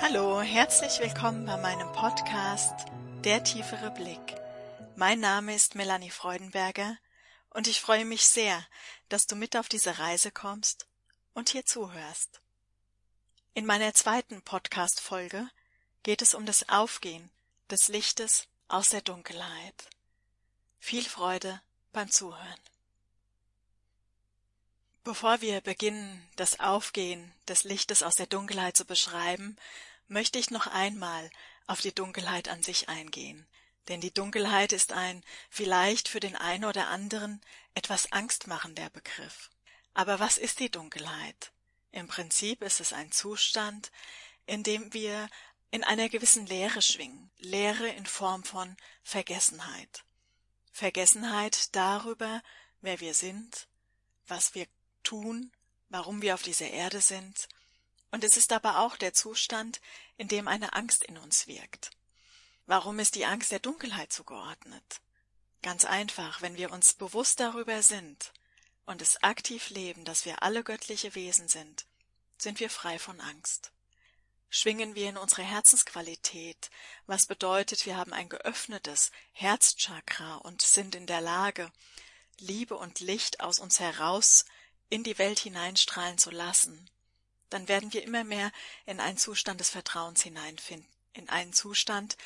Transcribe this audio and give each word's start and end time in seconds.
Hallo, 0.00 0.42
herzlich 0.42 1.00
willkommen 1.00 1.46
bei 1.46 1.56
meinem 1.56 1.90
Podcast 1.92 2.74
Der 3.24 3.42
tiefere 3.44 3.90
Blick. 3.90 4.36
Mein 4.96 5.20
Name 5.20 5.54
ist 5.54 5.74
Melanie 5.74 6.10
Freudenberger 6.10 6.96
und 7.50 7.66
ich 7.66 7.80
freue 7.80 8.04
mich 8.04 8.26
sehr, 8.26 8.62
dass 9.08 9.26
du 9.26 9.36
mit 9.36 9.56
auf 9.56 9.68
diese 9.68 9.98
Reise 9.98 10.30
kommst 10.30 10.86
und 11.34 11.50
hier 11.50 11.64
zuhörst. 11.64 12.40
In 13.54 13.66
meiner 13.66 13.94
zweiten 13.94 14.42
Podcast-Folge 14.42 15.48
geht 16.02 16.22
es 16.22 16.34
um 16.34 16.46
das 16.46 16.68
Aufgehen 16.68 17.30
des 17.70 17.88
Lichtes 17.88 18.48
aus 18.68 18.88
der 18.88 19.02
Dunkelheit. 19.02 19.88
Viel 20.78 21.04
Freude 21.04 21.60
beim 21.92 22.10
Zuhören. 22.10 22.60
Bevor 25.04 25.40
wir 25.40 25.60
beginnen, 25.60 26.26
das 26.36 26.60
Aufgehen 26.60 27.32
des 27.48 27.64
Lichtes 27.64 28.02
aus 28.02 28.14
der 28.14 28.26
Dunkelheit 28.26 28.76
zu 28.76 28.84
beschreiben, 28.84 29.56
möchte 30.08 30.38
ich 30.38 30.50
noch 30.50 30.68
einmal 30.68 31.30
auf 31.66 31.80
die 31.80 31.94
Dunkelheit 31.94 32.48
an 32.48 32.62
sich 32.62 32.88
eingehen. 32.88 33.46
Denn 33.88 34.00
die 34.00 34.14
Dunkelheit 34.14 34.72
ist 34.72 34.92
ein 34.92 35.24
vielleicht 35.50 36.08
für 36.08 36.20
den 36.20 36.36
einen 36.36 36.64
oder 36.64 36.88
anderen 36.88 37.40
etwas 37.74 38.12
angstmachender 38.12 38.90
Begriff. 38.90 39.50
Aber 39.94 40.20
was 40.20 40.38
ist 40.38 40.60
die 40.60 40.70
Dunkelheit? 40.70 41.52
Im 41.90 42.08
Prinzip 42.08 42.62
ist 42.62 42.80
es 42.80 42.92
ein 42.92 43.12
Zustand, 43.12 43.92
in 44.46 44.62
dem 44.62 44.92
wir 44.92 45.28
in 45.70 45.84
einer 45.84 46.08
gewissen 46.08 46.46
Leere 46.46 46.82
schwingen. 46.82 47.30
Leere 47.38 47.88
in 47.88 48.06
Form 48.06 48.44
von 48.44 48.76
Vergessenheit. 49.02 50.04
Vergessenheit 50.72 51.74
darüber, 51.74 52.42
wer 52.80 53.00
wir 53.00 53.14
sind, 53.14 53.68
was 54.26 54.54
wir 54.54 54.66
tun, 55.02 55.52
warum 55.90 56.22
wir 56.22 56.34
auf 56.34 56.42
dieser 56.42 56.68
Erde 56.68 57.00
sind 57.00 57.48
und 58.12 58.24
es 58.24 58.36
ist 58.36 58.52
aber 58.52 58.78
auch 58.78 58.96
der 58.96 59.14
Zustand, 59.14 59.80
in 60.18 60.28
dem 60.28 60.46
eine 60.46 60.74
Angst 60.74 61.02
in 61.02 61.16
uns 61.18 61.48
wirkt. 61.48 61.90
Warum 62.66 62.98
ist 62.98 63.16
die 63.16 63.24
Angst 63.24 63.50
der 63.50 63.58
Dunkelheit 63.58 64.12
zugeordnet? 64.12 65.00
Ganz 65.62 65.84
einfach, 65.84 66.42
wenn 66.42 66.56
wir 66.56 66.70
uns 66.70 66.92
bewusst 66.92 67.40
darüber 67.40 67.82
sind 67.82 68.32
und 68.86 69.02
es 69.02 69.22
aktiv 69.22 69.70
leben, 69.70 70.04
dass 70.04 70.24
wir 70.24 70.42
alle 70.42 70.64
göttliche 70.64 71.14
Wesen 71.14 71.48
sind, 71.48 71.86
sind 72.38 72.60
wir 72.60 72.70
frei 72.70 72.98
von 72.98 73.20
Angst. 73.20 73.72
Schwingen 74.50 74.94
wir 74.94 75.08
in 75.08 75.16
unsere 75.16 75.42
Herzensqualität, 75.42 76.70
was 77.06 77.26
bedeutet, 77.26 77.86
wir 77.86 77.96
haben 77.96 78.12
ein 78.12 78.28
geöffnetes 78.28 79.10
Herzchakra 79.32 80.36
und 80.36 80.60
sind 80.60 80.94
in 80.94 81.06
der 81.06 81.20
Lage, 81.20 81.72
Liebe 82.38 82.76
und 82.76 83.00
Licht 83.00 83.40
aus 83.40 83.58
uns 83.58 83.80
heraus 83.80 84.44
in 84.90 85.04
die 85.04 85.18
Welt 85.18 85.38
hineinstrahlen 85.38 86.18
zu 86.18 86.30
lassen, 86.30 86.90
dann 87.48 87.68
werden 87.68 87.92
wir 87.92 88.02
immer 88.02 88.24
mehr 88.24 88.52
in 88.84 89.00
einen 89.00 89.16
Zustand 89.16 89.60
des 89.60 89.70
Vertrauens 89.70 90.22
hineinfinden, 90.22 90.88
in 91.12 91.28
einen 91.28 91.52
Zustand 91.52 92.16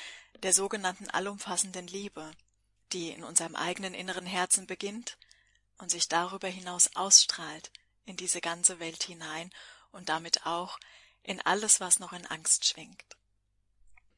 der 0.43 0.53
sogenannten 0.53 1.09
allumfassenden 1.11 1.87
Liebe, 1.87 2.33
die 2.93 3.11
in 3.11 3.25
unserem 3.25 3.55
eigenen 3.57 3.95
inneren 3.95 4.27
Herzen 4.27 4.67
beginnt 4.67 5.17
und 5.79 5.91
sich 5.91 6.09
darüber 6.09 6.49
hinaus 6.49 6.95
ausstrahlt 6.97 7.71
in 8.05 8.17
diese 8.17 8.41
ganze 8.41 8.79
Welt 8.79 9.03
hinein 9.03 9.51
und 9.93 10.09
damit 10.09 10.47
auch 10.47 10.79
in 11.23 11.41
alles, 11.41 11.81
was 11.81 11.99
noch 11.99 12.13
in 12.13 12.27
Angst 12.27 12.67
schwingt. 12.67 13.17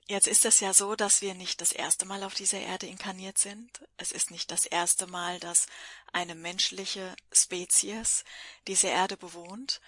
Jetzt 0.06 0.26
ist 0.26 0.46
es 0.46 0.60
ja 0.60 0.72
so, 0.72 0.94
dass 0.94 1.20
wir 1.20 1.34
nicht 1.34 1.60
das 1.60 1.70
erste 1.70 2.06
Mal 2.06 2.22
auf 2.22 2.32
dieser 2.32 2.60
Erde 2.60 2.86
inkarniert 2.86 3.36
sind. 3.36 3.86
Es 3.98 4.10
ist 4.10 4.30
nicht 4.30 4.50
das 4.50 4.64
erste 4.64 5.06
Mal, 5.06 5.38
dass 5.38 5.66
eine 6.12 6.34
menschliche 6.34 7.14
Spezies 7.30 8.24
diese 8.66 8.86
Erde 8.86 9.18
bewohnt. 9.18 9.82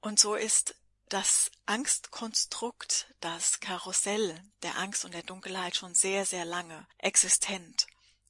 Und 0.00 0.20
so 0.20 0.34
ist 0.34 0.74
das 1.08 1.50
Angstkonstrukt, 1.64 3.14
das 3.20 3.60
Karussell 3.60 4.42
der 4.62 4.76
Angst 4.76 5.06
und 5.06 5.14
der 5.14 5.22
Dunkelheit 5.22 5.74
schon 5.74 5.94
sehr, 5.94 6.26
sehr 6.26 6.44
lange 6.44 6.86
existent. 6.98 7.86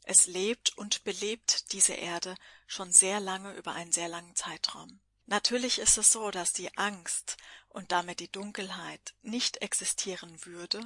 Es 0.09 0.27
lebt 0.27 0.79
und 0.79 1.03
belebt 1.03 1.73
diese 1.73 1.95
Erde 1.95 2.37
schon 2.69 2.93
sehr 2.93 3.19
lange 3.19 3.53
über 3.55 3.73
einen 3.73 3.91
sehr 3.91 4.09
langen 4.09 4.37
Zeitraum. 4.37 5.01
Natürlich 5.27 5.81
ist 5.81 5.99
es 5.99 6.13
so, 6.13 6.31
dass 6.31 6.53
die 6.53 6.77
Angst 6.79 7.37
und 7.69 7.91
damit 7.91 8.21
die 8.21 8.31
Dunkelheit 8.31 9.15
nicht 9.23 9.57
existieren 9.63 10.47
würde, 10.47 10.81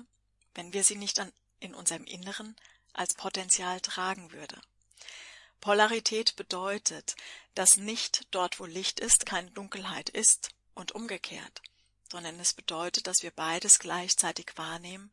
wenn 0.54 0.72
wir 0.72 0.84
sie 0.84 0.96
nicht 0.96 1.20
an, 1.20 1.30
in 1.58 1.74
unserem 1.74 2.04
Inneren 2.04 2.56
als 2.94 3.12
Potenzial 3.12 3.82
tragen 3.82 4.32
würde. 4.32 4.58
Polarität 5.60 6.36
bedeutet, 6.36 7.14
dass 7.54 7.76
nicht 7.76 8.26
dort, 8.30 8.58
wo 8.58 8.64
Licht 8.64 9.00
ist, 9.00 9.26
keine 9.26 9.50
Dunkelheit 9.50 10.08
ist, 10.08 10.48
und 10.74 10.92
umgekehrt, 10.92 11.60
sondern 12.10 12.40
es 12.40 12.54
bedeutet, 12.54 13.06
dass 13.06 13.22
wir 13.22 13.32
beides 13.32 13.80
gleichzeitig 13.80 14.52
wahrnehmen, 14.56 15.12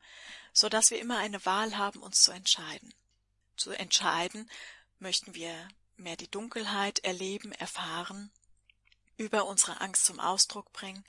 so 0.53 0.69
dass 0.69 0.91
wir 0.91 0.99
immer 0.99 1.17
eine 1.17 1.45
Wahl 1.45 1.77
haben, 1.77 2.01
uns 2.01 2.21
zu 2.21 2.31
entscheiden. 2.31 2.93
Zu 3.57 3.71
entscheiden, 3.71 4.49
möchten 4.99 5.35
wir 5.35 5.67
mehr 5.97 6.15
die 6.15 6.29
Dunkelheit 6.29 6.99
erleben, 6.99 7.51
erfahren, 7.51 8.31
über 9.17 9.45
unsere 9.45 9.81
Angst 9.81 10.05
zum 10.05 10.19
Ausdruck 10.19 10.71
bringen 10.73 11.03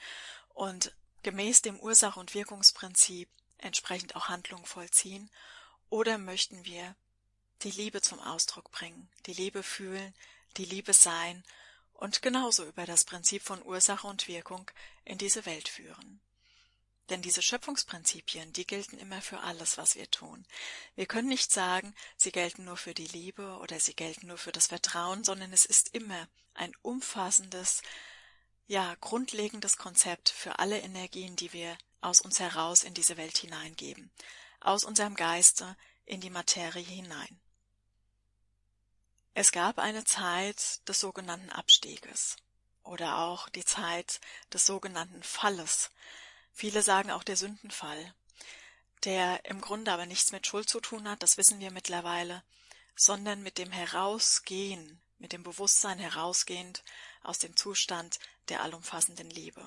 und 0.54 0.94
gemäß 1.22 1.62
dem 1.62 1.78
Ursache- 1.78 2.19
und 2.19 2.34
Wirkungsprinzip 2.34 3.28
entsprechend 3.58 4.16
auch 4.16 4.28
Handlungen 4.28 4.64
vollziehen, 4.64 5.31
oder 5.91 6.19
möchten 6.19 6.64
wir 6.64 6.94
die 7.62 7.70
Liebe 7.70 8.00
zum 8.03 8.20
Ausdruck 8.20 8.70
bringen, 8.70 9.08
die 9.26 9.32
Liebe 9.32 9.62
fühlen, 9.62 10.14
die 10.56 10.64
Liebe 10.64 10.92
sein 10.92 11.44
und 11.94 12.22
genauso 12.22 12.64
über 12.64 12.87
das 12.87 13.04
Prinzip 13.04 13.42
von 13.42 13.62
Ursache 13.64 14.06
und 14.06 14.28
Wirkung 14.28 14.70
in 15.04 15.19
diese 15.19 15.47
Welt 15.47 15.69
führen. 15.69 16.20
Denn 17.10 17.22
diese 17.22 17.42
Schöpfungsprinzipien, 17.42 18.52
die 18.52 18.66
gelten 18.66 18.98
immer 18.98 19.22
für 19.22 19.41
alles, 19.41 19.78
was 19.78 19.96
wir 19.96 20.10
tun. 20.10 20.44
Wir 20.94 21.06
können 21.06 21.28
nicht 21.28 21.50
sagen, 21.50 21.94
sie 22.16 22.32
gelten 22.32 22.64
nur 22.64 22.76
für 22.76 22.94
die 22.94 23.06
Liebe 23.06 23.58
oder 23.58 23.80
sie 23.80 23.94
gelten 23.94 24.26
nur 24.26 24.38
für 24.38 24.52
das 24.52 24.66
Vertrauen, 24.66 25.24
sondern 25.24 25.52
es 25.52 25.64
ist 25.64 25.94
immer 25.94 26.28
ein 26.54 26.72
umfassendes, 26.82 27.82
ja, 28.66 28.94
grundlegendes 29.00 29.78
Konzept 29.78 30.28
für 30.28 30.58
alle 30.58 30.78
Energien, 30.80 31.36
die 31.36 31.52
wir 31.52 31.78
aus 32.00 32.20
uns 32.20 32.41
heraus 32.41 32.82
in 32.82 32.94
diese 32.94 33.16
Welt 33.16 33.38
hineingeben, 33.38 34.10
aus 34.60 34.84
unserem 34.84 35.14
Geiste 35.14 35.76
in 36.04 36.20
die 36.20 36.30
Materie 36.30 36.82
hinein. 36.82 37.40
Es 39.34 39.52
gab 39.52 39.78
eine 39.78 40.04
Zeit 40.04 40.86
des 40.88 40.98
sogenannten 41.00 41.50
Abstieges 41.50 42.36
oder 42.82 43.19
auch 43.19 43.48
die 43.48 43.64
Zeit 43.64 44.20
des 44.52 44.66
sogenannten 44.66 45.22
Falles. 45.22 45.90
Viele 46.58 46.82
sagen 46.82 47.12
auch 47.12 47.22
der 47.22 47.36
Sündenfall, 47.36 48.12
der 49.04 49.44
im 49.44 49.60
Grunde 49.60 49.92
aber 49.92 50.06
nichts 50.06 50.32
mit 50.32 50.44
Schuld 50.44 50.69
zu 50.69 50.80
tun 50.80 51.08
hat, 51.08 51.22
das 51.22 51.36
wissen 51.36 51.60
wir 51.60 51.70
mittlerweile, 51.70 52.42
sondern 52.96 53.44
mit 53.44 53.58
dem 53.58 53.70
Herausgehen, 53.70 55.00
mit 55.20 55.32
dem 55.32 55.44
Bewusstsein 55.44 56.00
herausgehend 56.00 56.82
aus 57.22 57.38
dem 57.38 57.54
Zustand 57.54 58.19
der 58.48 58.60
allumfassenden 58.60 59.30
Liebe. 59.30 59.64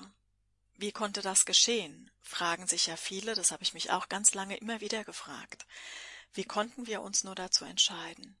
Wie 0.76 0.92
konnte 0.92 1.22
das 1.22 1.46
geschehen? 1.46 2.10
fragen 2.20 2.66
sich 2.66 2.88
ja 2.88 2.98
viele, 2.98 3.34
das 3.34 3.52
habe 3.52 3.62
ich 3.62 3.72
mich 3.72 3.90
auch 3.90 4.10
ganz 4.10 4.34
lange 4.34 4.58
immer 4.58 4.82
wieder 4.82 5.02
gefragt. 5.02 5.64
Wie 6.34 6.44
konnten 6.44 6.86
wir 6.86 7.00
uns 7.00 7.24
nur 7.24 7.34
dazu 7.34 7.64
entscheiden? 7.64 8.36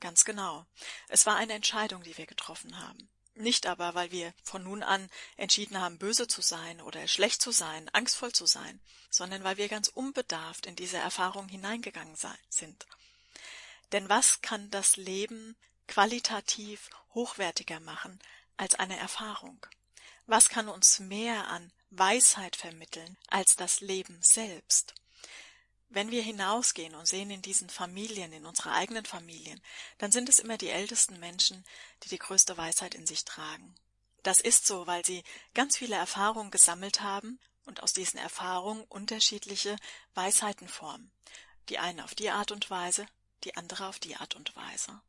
Ganz 0.00 0.26
genau. 0.26 0.66
Es 1.08 1.24
war 1.24 1.36
eine 1.36 1.54
Entscheidung, 1.54 2.02
die 2.02 2.18
wir 2.18 2.26
getroffen 2.26 2.78
haben. 2.78 3.08
Nicht 3.36 3.66
aber, 3.66 3.94
weil 3.94 4.12
wir 4.12 4.32
von 4.44 4.62
nun 4.62 4.82
an 4.82 5.10
entschieden 5.36 5.80
haben, 5.80 5.98
böse 5.98 6.28
zu 6.28 6.40
sein 6.40 6.80
oder 6.80 7.08
schlecht 7.08 7.42
zu 7.42 7.50
sein, 7.50 7.88
angstvoll 7.88 8.32
zu 8.32 8.46
sein, 8.46 8.80
sondern 9.10 9.42
weil 9.42 9.56
wir 9.56 9.68
ganz 9.68 9.88
unbedarft 9.88 10.66
in 10.66 10.76
diese 10.76 10.98
Erfahrung 10.98 11.48
hineingegangen 11.48 12.16
sind. 12.48 12.86
Denn 13.92 14.08
was 14.08 14.40
kann 14.40 14.70
das 14.70 14.96
Leben 14.96 15.56
qualitativ 15.88 16.90
hochwertiger 17.12 17.80
machen 17.80 18.20
als 18.56 18.76
eine 18.76 18.98
Erfahrung? 18.98 19.66
Was 20.26 20.48
kann 20.48 20.68
uns 20.68 21.00
mehr 21.00 21.48
an 21.48 21.72
Weisheit 21.90 22.56
vermitteln 22.56 23.16
als 23.28 23.56
das 23.56 23.80
Leben 23.80 24.18
selbst? 24.22 24.94
Wenn 25.88 26.10
wir 26.10 26.22
hinausgehen 26.22 26.94
und 26.94 27.06
sehen 27.06 27.30
in 27.30 27.42
diesen 27.42 27.68
Familien, 27.68 28.32
in 28.32 28.46
unsere 28.46 28.72
eigenen 28.72 29.04
Familien, 29.04 29.60
dann 29.98 30.10
sind 30.10 30.28
es 30.28 30.38
immer 30.38 30.58
die 30.58 30.70
ältesten 30.70 31.20
Menschen, 31.20 31.64
die 32.02 32.08
die 32.08 32.18
größte 32.18 32.56
Weisheit 32.56 32.94
in 32.94 33.06
sich 33.06 33.24
tragen. 33.24 33.74
Das 34.22 34.40
ist 34.40 34.66
so, 34.66 34.86
weil 34.86 35.04
sie 35.04 35.22
ganz 35.52 35.76
viele 35.76 35.96
Erfahrungen 35.96 36.50
gesammelt 36.50 37.02
haben 37.02 37.38
und 37.66 37.82
aus 37.82 37.92
diesen 37.92 38.18
Erfahrungen 38.18 38.84
unterschiedliche 38.84 39.76
Weisheiten 40.14 40.68
formen. 40.68 41.12
Die 41.68 41.78
eine 41.78 42.04
auf 42.04 42.14
die 42.14 42.30
Art 42.30 42.50
und 42.50 42.70
Weise, 42.70 43.06
die 43.44 43.56
andere 43.56 43.86
auf 43.86 43.98
die 43.98 44.16
Art 44.16 44.34
und 44.34 44.56
Weise. 44.56 45.00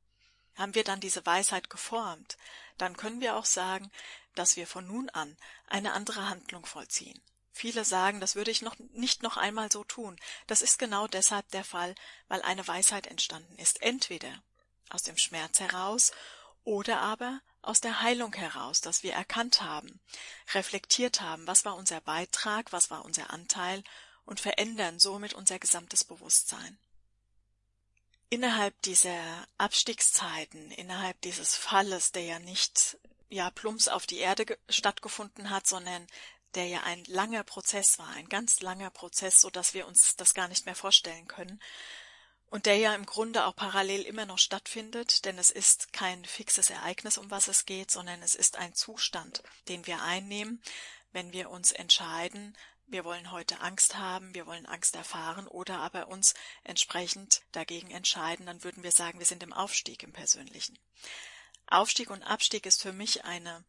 Haben 0.56 0.76
wir 0.76 0.84
dann 0.84 1.00
diese 1.00 1.26
Weisheit 1.26 1.70
geformt, 1.70 2.38
dann 2.78 2.96
können 2.96 3.22
wir 3.22 3.36
auch 3.36 3.46
sagen, 3.46 3.92
dass 4.36 4.56
wir 4.56 4.68
von 4.68 4.86
nun 4.86 5.10
an 5.10 5.38
eine 5.68 5.94
andere 5.94 6.30
Handlung 6.30 6.66
vollziehen. 6.66 7.22
Viele 7.58 7.86
sagen, 7.86 8.20
das 8.20 8.36
würde 8.36 8.52
ich 8.52 8.62
noch 8.62 8.76
nicht 8.92 9.24
noch 9.24 9.38
einmal 9.38 9.72
so 9.72 9.86
tun. 9.86 10.18
Das 10.46 10.62
ist 10.62 10.78
genau 10.78 11.08
deshalb 11.08 11.50
der 11.52 11.64
Fall, 11.64 11.96
weil 12.28 12.42
eine 12.42 12.68
Weisheit 12.68 13.08
entstanden 13.08 13.58
ist. 13.58 13.82
Entweder 13.82 14.44
aus 14.90 15.04
dem 15.04 15.18
Schmerz 15.18 15.62
heraus 15.62 16.12
oder 16.66 17.00
aber 17.00 17.40
aus 17.62 17.80
der 17.80 18.02
Heilung 18.02 18.34
heraus, 18.34 18.82
dass 18.82 19.04
wir 19.04 19.14
erkannt 19.14 19.62
haben, 19.62 20.02
reflektiert 20.54 21.22
haben, 21.22 21.48
was 21.48 21.64
war 21.64 21.78
unser 21.78 22.02
Beitrag, 22.02 22.74
was 22.74 22.92
war 22.92 23.06
unser 23.06 23.30
Anteil 23.30 23.86
und 24.26 24.42
verändern 24.42 25.00
somit 25.00 25.34
unser 25.34 25.58
gesamtes 25.58 26.04
Bewusstsein. 26.04 26.78
Innerhalb 28.30 28.80
dieser 28.82 29.48
Abstiegszeiten, 29.58 30.72
innerhalb 30.72 31.22
dieses 31.22 31.56
Falles, 31.56 32.12
der 32.12 32.24
ja 32.24 32.40
nicht 32.40 32.98
ja 33.30 33.50
plumps 33.50 33.88
auf 33.88 34.06
die 34.06 34.18
Erde 34.18 34.58
stattgefunden 34.70 35.50
hat, 35.50 35.68
sondern 35.68 36.06
der 36.56 36.68
ja 36.68 36.84
ein 36.84 37.04
langer 37.06 37.44
Prozess 37.44 38.00
war, 38.00 38.10
ein 38.10 38.30
ganz 38.30 38.62
langer 38.62 38.90
Prozess, 38.90 39.42
so 39.42 39.50
dass 39.50 39.74
wir 39.74 39.88
uns 39.88 40.16
das 40.16 40.34
gar 40.34 40.48
nicht 40.48 40.66
mehr 40.66 40.76
vorstellen 40.76 41.28
können, 41.28 41.60
und 42.48 42.68
der 42.68 42.78
ja 42.78 42.96
im 42.96 43.06
Grunde 43.06 43.48
auch 43.48 43.56
parallel 43.56 44.04
immer 44.04 44.26
noch 44.26 44.38
stattfindet, 44.38 45.26
denn 45.26 45.38
es 45.38 45.52
ist 45.52 45.92
kein 45.92 46.24
fixes 46.24 46.70
Ereignis, 46.70 47.18
um 47.18 47.30
was 47.30 47.48
es 47.48 47.66
geht, 47.66 47.92
sondern 47.92 48.22
es 48.22 48.36
ist 48.36 48.56
ein 48.56 48.74
Zustand, 48.74 49.44
den 49.68 49.86
wir 49.88 50.02
einnehmen, 50.02 50.62
wenn 51.12 51.34
wir 51.34 51.50
uns 51.50 51.72
entscheiden, 51.72 52.56
wir 52.88 53.04
wollen 53.04 53.32
heute 53.32 53.62
Angst 53.62 53.96
haben, 53.96 54.36
wir 54.36 54.46
wollen 54.46 54.68
Angst 54.68 54.96
erfahren 54.96 55.48
oder 55.48 55.80
aber 55.80 56.08
uns 56.08 56.36
entsprechend 56.64 57.42
dagegen 57.52 57.90
entscheiden, 57.90 58.46
dann 58.46 58.64
würden 58.64 58.84
wir 58.84 58.92
sagen, 58.92 59.18
wir 59.20 59.26
sind 59.26 59.42
im 59.42 59.54
Aufstieg 59.54 60.04
im 60.04 60.14
Persönlichen. 60.14 60.78
Aufstieg 61.68 62.12
und 62.12 62.22
Abstieg 62.22 62.66
ist 62.68 62.82
für 62.82 62.94
mich 62.94 63.26
eine 63.26 63.64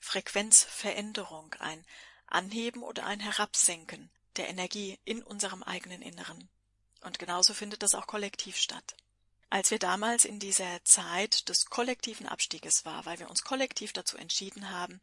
Frequenzveränderung, 0.00 1.54
ein 1.60 1.84
Anheben 2.28 2.82
oder 2.82 3.06
ein 3.06 3.20
Herabsenken 3.20 4.10
der 4.36 4.48
Energie 4.48 4.98
in 5.04 5.22
unserem 5.22 5.62
eigenen 5.62 6.02
Inneren. 6.02 6.48
Und 7.00 7.18
genauso 7.18 7.54
findet 7.54 7.82
das 7.82 7.94
auch 7.94 8.06
kollektiv 8.06 8.56
statt. 8.56 8.96
Als 9.50 9.70
wir 9.70 9.78
damals 9.78 10.24
in 10.24 10.38
dieser 10.38 10.84
Zeit 10.84 11.48
des 11.48 11.66
kollektiven 11.66 12.26
Abstieges 12.26 12.84
war, 12.84 13.06
weil 13.06 13.18
wir 13.18 13.30
uns 13.30 13.44
kollektiv 13.44 13.92
dazu 13.92 14.16
entschieden 14.16 14.70
haben, 14.70 15.00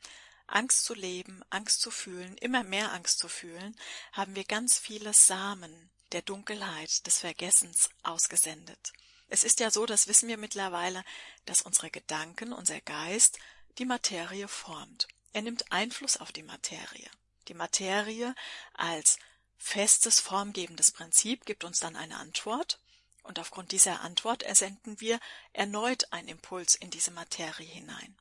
Angst 0.48 0.86
zu 0.86 0.94
leben, 0.94 1.42
Angst 1.50 1.82
zu 1.82 1.90
fühlen, 1.90 2.38
immer 2.38 2.64
mehr 2.64 2.94
Angst 2.94 3.18
zu 3.18 3.28
fühlen, 3.28 3.76
haben 4.12 4.36
wir 4.36 4.44
ganz 4.44 4.78
viele 4.78 5.14
Samen 5.14 5.90
der 6.12 6.22
Dunkelheit, 6.22 7.06
des 7.08 7.20
Vergessens 7.20 7.90
ausgesendet. 8.04 8.94
Es 9.28 9.44
ist 9.44 9.60
ja 9.60 9.72
so, 9.72 9.88
das 9.88 10.08
wissen 10.08 10.30
wir 10.30 10.38
mittlerweile, 10.38 11.04
dass 11.46 11.64
unsere 11.64 11.90
Gedanken, 11.90 12.54
unser 12.54 12.80
Geist 12.82 13.40
die 13.80 13.86
Materie 13.86 14.48
formt. 14.48 15.08
Er 15.36 15.42
nimmt 15.42 15.70
Einfluss 15.70 16.16
auf 16.16 16.32
die 16.32 16.44
Materie. 16.44 17.12
Die 17.50 17.54
Materie 17.54 18.34
als 18.74 19.20
festes, 19.58 20.22
formgebendes 20.22 20.92
Prinzip 20.92 21.44
gibt 21.44 21.66
uns 21.66 21.82
dann 21.82 21.98
eine 21.98 22.16
Antwort, 22.16 22.80
und 23.22 23.38
aufgrund 23.38 23.74
dieser 23.74 24.00
Antwort 24.00 24.44
ersenden 24.44 25.02
wir 25.02 25.20
erneut 25.52 26.14
einen 26.14 26.30
Impuls 26.30 26.76
in 26.76 26.90
diese 26.90 27.12
Materie 27.12 27.68
hinein. 27.68 28.16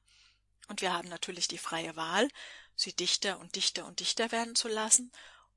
Und 0.66 0.80
wir 0.80 0.92
haben 0.92 1.08
natürlich 1.08 1.46
die 1.46 1.56
freie 1.56 1.94
Wahl, 1.94 2.28
sie 2.74 2.92
dichter 2.92 3.38
und 3.38 3.54
dichter 3.54 3.86
und 3.86 4.00
dichter 4.00 4.32
werden 4.32 4.56
zu 4.56 4.66
lassen, 4.66 5.12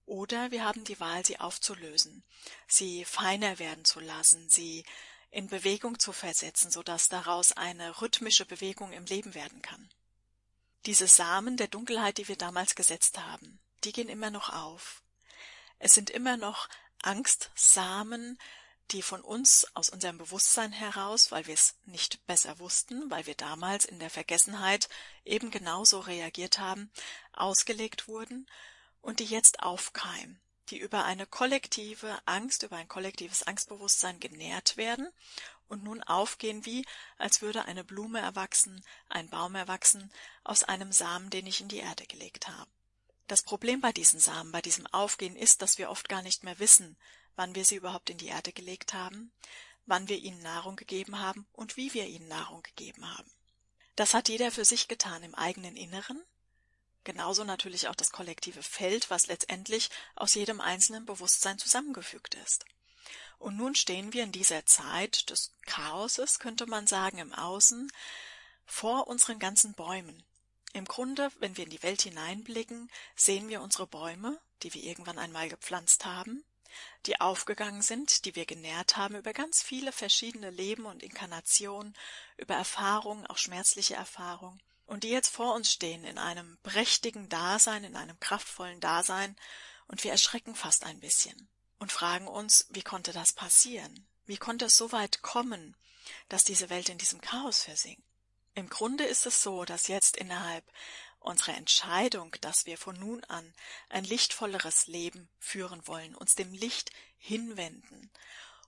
oder 0.06 0.52
wir 0.52 0.64
haben 0.64 0.84
die 0.84 1.00
Wahl, 1.00 1.26
sie 1.26 1.40
aufzulösen, 1.40 2.24
sie 2.68 3.04
feiner 3.04 3.58
werden 3.58 3.84
zu 3.84 4.00
lassen, 4.00 4.48
sie 4.48 4.86
in 5.32 5.48
Bewegung 5.48 5.98
zu 5.98 6.14
versetzen, 6.14 6.70
so 6.70 6.84
dass 6.84 7.10
daraus 7.10 7.54
eine 7.54 8.00
rhythmische 8.00 8.46
Bewegung 8.46 8.94
im 8.94 9.06
Leben 9.06 9.34
werden 9.34 9.64
kann. 9.64 9.90
Diese 10.88 11.08
Samen 11.08 11.58
der 11.58 11.68
Dunkelheit, 11.68 12.18
die 12.18 12.30
wir 12.30 12.38
damals 12.38 12.74
gesetzt 12.74 13.20
haben, 13.20 13.60
die 13.84 13.92
gehen 13.92 14.08
immer 14.08 14.32
noch 14.32 14.54
auf. 14.54 15.04
Es 15.80 15.94
sind 15.94 16.10
immer 16.10 16.38
noch 16.38 16.70
Angstsamen, 17.02 18.40
die 18.92 19.02
von 19.02 19.20
uns 19.20 19.68
aus 19.74 19.90
unserem 19.90 20.18
Bewusstsein 20.18 20.72
heraus, 20.72 21.30
weil 21.30 21.46
wir 21.46 21.56
es 21.56 21.76
nicht 21.84 22.26
besser 22.26 22.58
wussten, 22.60 23.12
weil 23.12 23.26
wir 23.26 23.36
damals 23.36 23.84
in 23.84 24.00
der 24.00 24.10
Vergessenheit 24.10 24.88
eben 25.26 25.52
genauso 25.52 26.00
reagiert 26.00 26.58
haben, 26.58 26.90
ausgelegt 27.34 28.08
wurden 28.08 28.48
und 29.02 29.20
die 29.20 29.26
jetzt 29.26 29.64
aufkeimen, 29.64 30.40
die 30.70 30.78
über 30.78 31.04
eine 31.04 31.26
kollektive 31.26 32.18
Angst, 32.26 32.64
über 32.64 32.78
ein 32.78 32.88
kollektives 32.88 33.44
Angstbewusstsein 33.44 34.22
genährt 34.22 34.78
werden 34.78 35.10
und 35.68 35.84
nun 35.84 36.04
aufgehen 36.04 36.66
wie, 36.66 36.86
als 37.18 37.42
würde 37.42 37.66
eine 37.66 37.84
Blume 37.84 38.20
erwachsen, 38.20 38.84
ein 39.10 39.30
Baum 39.30 39.56
erwachsen 39.56 40.12
aus 40.44 40.64
einem 40.64 40.92
Samen, 40.92 41.30
den 41.30 41.46
ich 41.48 41.62
in 41.62 41.68
die 41.68 41.78
Erde 41.78 42.06
gelegt 42.06 42.48
habe. 42.48 42.70
Das 43.28 43.44
Problem 43.44 43.82
bei 43.82 43.92
diesen 43.92 44.20
Samen, 44.20 44.52
bei 44.52 44.62
diesem 44.62 44.88
Aufgehen 44.88 45.36
ist, 45.36 45.62
dass 45.62 45.78
wir 45.78 45.90
oft 45.90 46.08
gar 46.08 46.22
nicht 46.22 46.44
mehr 46.44 46.60
wissen, 46.60 46.98
wann 47.36 47.56
wir 47.56 47.66
sie 47.66 47.76
überhaupt 47.76 48.10
in 48.10 48.18
die 48.18 48.28
Erde 48.28 48.54
gelegt 48.54 48.94
haben, 48.94 49.32
wann 49.86 50.08
wir 50.08 50.18
ihnen 50.18 50.42
Nahrung 50.42 50.76
gegeben 50.76 51.20
haben 51.20 51.48
und 51.54 51.78
wie 51.78 51.94
wir 51.94 52.08
ihnen 52.08 52.28
Nahrung 52.28 52.64
gegeben 52.64 53.06
haben. 53.18 53.32
Das 53.96 54.14
hat 54.14 54.30
jeder 54.30 54.52
für 54.52 54.66
sich 54.66 54.88
getan 54.88 55.24
im 55.24 55.36
eigenen 55.36 55.76
Inneren, 55.76 56.22
genauso 57.04 57.44
natürlich 57.44 57.88
auch 57.88 57.96
das 57.96 58.12
kollektive 58.12 58.62
Feld, 58.62 59.10
was 59.10 59.28
letztendlich 59.28 59.90
aus 60.16 60.36
jedem 60.36 60.62
einzelnen 60.62 61.06
Bewusstsein 61.06 61.58
zusammengefügt 61.58 62.36
ist. 62.36 62.66
Und 63.40 63.58
nun 63.58 63.76
stehen 63.76 64.14
wir 64.14 64.24
in 64.24 64.32
dieser 64.32 64.66
Zeit 64.66 65.30
des 65.30 65.54
Chaoses, 65.66 66.40
könnte 66.40 66.66
man 66.66 66.88
sagen, 66.88 67.20
im 67.20 67.34
Außen, 67.34 67.92
vor 68.66 69.08
unseren 69.08 69.40
ganzen 69.40 69.74
Bäumen, 69.74 70.24
im 70.74 70.86
Grunde, 70.86 71.32
wenn 71.40 71.58
wir 71.58 71.64
in 71.64 71.70
die 71.70 71.82
Welt 71.84 72.02
hineinblicken, 72.02 72.92
sehen 73.16 73.48
wir 73.48 73.62
unsere 73.62 73.88
Bäume, 73.88 74.40
die 74.64 74.74
wir 74.74 74.84
irgendwann 74.84 75.18
einmal 75.18 75.50
gepflanzt 75.50 76.06
haben, 76.06 76.44
die 77.06 77.20
aufgegangen 77.22 77.82
sind, 77.82 78.26
die 78.26 78.36
wir 78.36 78.46
genährt 78.46 78.98
haben 78.98 79.16
über 79.16 79.34
ganz 79.34 79.64
viele 79.64 79.92
verschiedene 79.92 80.50
Leben 80.50 80.86
und 80.86 81.04
Inkarnationen, 81.04 81.96
über 82.38 82.56
Erfahrungen, 82.56 83.26
auch 83.28 83.38
schmerzliche 83.38 83.96
Erfahrungen, 83.96 84.62
und 84.86 85.04
die 85.04 85.10
jetzt 85.10 85.30
vor 85.30 85.56
uns 85.56 85.72
stehen 85.72 86.04
in 86.04 86.18
einem 86.18 86.58
prächtigen 86.64 87.30
Dasein, 87.30 87.84
in 87.84 87.96
einem 87.96 88.20
kraftvollen 88.20 88.80
Dasein, 88.80 89.36
und 89.88 90.04
wir 90.04 90.12
erschrecken 90.12 90.54
fast 90.54 90.84
ein 90.84 91.00
bisschen 91.00 91.48
und 91.80 91.92
fragen 91.92 92.28
uns, 92.28 92.68
wie 92.70 92.82
konnte 92.82 93.14
das 93.14 93.34
passieren? 93.34 94.08
Wie 94.26 94.38
konnte 94.38 94.66
es 94.66 94.78
so 94.78 94.92
weit 94.92 95.22
kommen, 95.22 95.76
dass 96.30 96.44
diese 96.44 96.70
Welt 96.70 96.90
in 96.90 96.98
diesem 96.98 97.22
Chaos 97.22 97.62
versinkt? 97.64 98.04
Im 98.56 98.70
Grunde 98.70 99.06
ist 99.06 99.26
es 99.26 99.44
so, 99.44 99.66
dass 99.66 99.88
jetzt 99.88 100.18
innerhalb 100.18 100.66
unserer 101.20 101.56
Entscheidung, 101.56 102.36
dass 102.42 102.66
wir 102.66 102.78
von 102.78 102.98
nun 102.98 103.24
an 103.26 103.54
ein 103.90 104.04
lichtvolleres 104.04 104.88
Leben 104.88 105.30
führen 105.40 105.86
wollen, 105.88 106.16
uns 106.16 106.36
dem 106.36 106.54
Licht 106.54 106.92
hinwenden, 107.18 108.12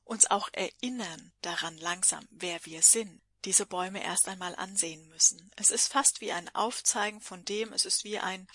uns 0.04 0.30
auch 0.30 0.50
erinnern 0.54 1.32
daran 1.42 1.78
langsam, 1.78 2.28
wer 2.32 2.64
wir 2.66 2.82
sind, 2.82 3.22
diese 3.46 3.66
Bäume 3.66 4.04
erst 4.04 4.28
einmal 4.28 4.56
ansehen 4.56 5.08
müssen. 5.10 5.52
Es 5.56 5.70
ist 5.70 5.92
fast 5.92 6.22
wie 6.22 6.32
ein 6.32 6.54
Aufzeigen 6.54 7.22
von 7.22 7.46
dem, 7.46 7.74
es 7.74 7.86
ist 7.86 8.04
wie 8.04 8.20
ein 8.20 8.48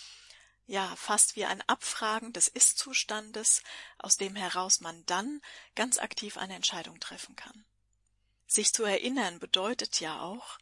ja, 0.66 0.94
fast 0.96 1.36
wie 1.36 1.44
ein 1.44 1.62
Abfragen 1.62 2.32
des 2.32 2.48
Ist-Zustandes, 2.48 3.62
aus 3.98 4.16
dem 4.16 4.34
heraus 4.36 4.80
man 4.80 5.04
dann 5.06 5.40
ganz 5.74 5.98
aktiv 5.98 6.36
eine 6.36 6.54
Entscheidung 6.54 7.00
treffen 7.00 7.36
kann. 7.36 7.64
Sich 8.46 8.72
zu 8.72 8.84
erinnern 8.84 9.38
bedeutet 9.38 10.00
ja 10.00 10.20
auch, 10.20 10.58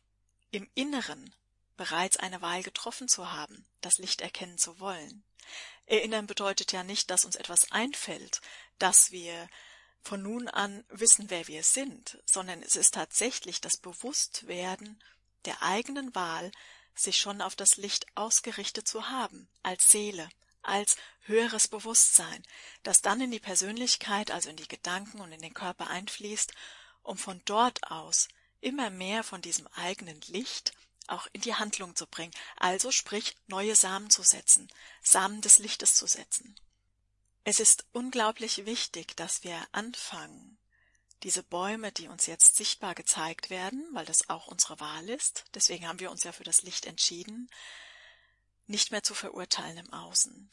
im 0.51 0.69
Inneren 0.75 1.35
bereits 1.77 2.17
eine 2.17 2.43
Wahl 2.43 2.63
getroffen 2.63 3.09
zu 3.09 3.33
haben, 3.33 3.67
das 3.81 3.95
Licht 3.99 4.21
erkennen 4.21 4.59
zu 4.59 4.81
wollen. 4.81 5.25
Erinnern 5.87 6.27
bedeutet 6.27 6.73
ja 6.73 6.85
nicht, 6.85 7.11
dass 7.11 7.25
uns 7.25 7.37
etwas 7.37 7.71
einfällt, 7.73 8.41
dass 8.79 9.11
wir 9.11 9.49
von 10.03 10.23
nun 10.23 10.49
an 10.49 10.85
wissen, 10.89 11.31
wer 11.31 11.47
wir 11.49 11.63
sind, 11.63 12.19
sondern 12.27 12.63
es 12.63 12.77
ist 12.77 12.95
tatsächlich 12.95 13.61
das 13.61 13.77
Bewusstwerden 13.77 15.03
der 15.45 15.63
eigenen 15.63 16.15
Wahl, 16.15 16.51
sich 16.95 17.19
schon 17.19 17.41
auf 17.41 17.57
das 17.57 17.77
Licht 17.77 18.07
ausgerichtet 18.15 18.87
zu 18.87 19.09
haben, 19.09 19.49
als 19.63 19.91
Seele, 19.91 20.29
als 20.63 20.97
höheres 21.23 21.69
Bewusstsein, 21.69 22.43
das 22.83 23.03
dann 23.03 23.21
in 23.21 23.31
die 23.31 23.41
Persönlichkeit, 23.41 24.31
also 24.31 24.51
in 24.51 24.57
die 24.57 24.69
Gedanken 24.69 25.21
und 25.21 25.33
in 25.33 25.41
den 25.41 25.55
Körper 25.55 25.89
einfließt, 25.89 26.53
um 27.03 27.17
von 27.17 27.41
dort 27.45 27.91
aus 27.91 28.29
immer 28.61 28.91
mehr 28.91 29.25
von 29.25 29.43
diesem 29.43 29.67
eigenen 29.69 30.21
Licht 30.29 30.73
auch 31.09 31.27
in 31.33 31.41
die 31.41 31.55
Handlung 31.55 31.97
zu 31.97 32.07
bringen, 32.07 32.33
also 32.57 32.91
sprich 32.91 33.37
neue 33.47 33.75
Samen 33.75 34.09
zu 34.09 34.23
setzen, 34.23 34.69
Samen 35.03 35.41
des 35.41 35.59
Lichtes 35.59 35.95
zu 35.95 36.07
setzen. 36.07 36.55
Es 37.45 37.59
ist 37.59 37.85
unglaublich 37.93 38.67
wichtig, 38.67 39.17
dass 39.17 39.43
wir 39.43 39.61
anfangen, 39.73 40.59
diese 41.23 41.43
Bäume, 41.43 41.93
die 41.93 42.09
uns 42.09 42.27
jetzt 42.27 42.57
sichtbar 42.57 42.95
gezeigt 42.95 43.51
werden, 43.51 43.87
weil 43.93 44.05
das 44.07 44.29
auch 44.29 44.49
unsere 44.49 44.81
Wahl 44.81 45.09
ist, 45.09 45.45
deswegen 45.55 45.87
haben 45.87 46.01
wir 46.01 46.11
uns 46.11 46.25
ja 46.25 46.33
für 46.33 46.45
das 46.45 46.63
Licht 46.63 46.87
entschieden, 46.87 47.49
nicht 48.67 48.91
mehr 48.91 49.03
zu 49.03 49.15
verurteilen 49.15 49.79
im 49.79 49.93
Außen. 49.93 50.51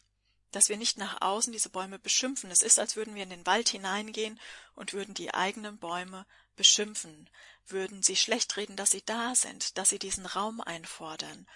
Dass 0.51 0.69
wir 0.69 0.77
nicht 0.77 0.97
nach 0.97 1.21
außen 1.21 1.53
diese 1.53 1.69
Bäume 1.69 1.99
beschimpfen. 1.99 2.49
Es 2.49 2.63
ist, 2.63 2.79
als 2.79 2.95
würden 2.95 3.13
wir 3.13 3.21
in 3.21 3.29
den 3.29 3.45
Wald 3.45 3.69
hineingehen 3.69 4.39
und 4.73 4.93
würden 4.93 5.13
die 5.13 5.33
eigenen 5.33 5.77
Bäume 5.77 6.25
beschimpfen, 6.55 7.29
würden 7.67 8.01
sie 8.01 8.15
schlecht 8.15 8.57
reden, 8.57 8.75
dass 8.75 8.91
sie 8.91 9.03
da 9.05 9.35
sind, 9.35 9.77
dass 9.77 9.89
sie 9.89 9.99
diesen 9.99 10.25
Raum 10.25 10.59
einfordern, 10.59 11.47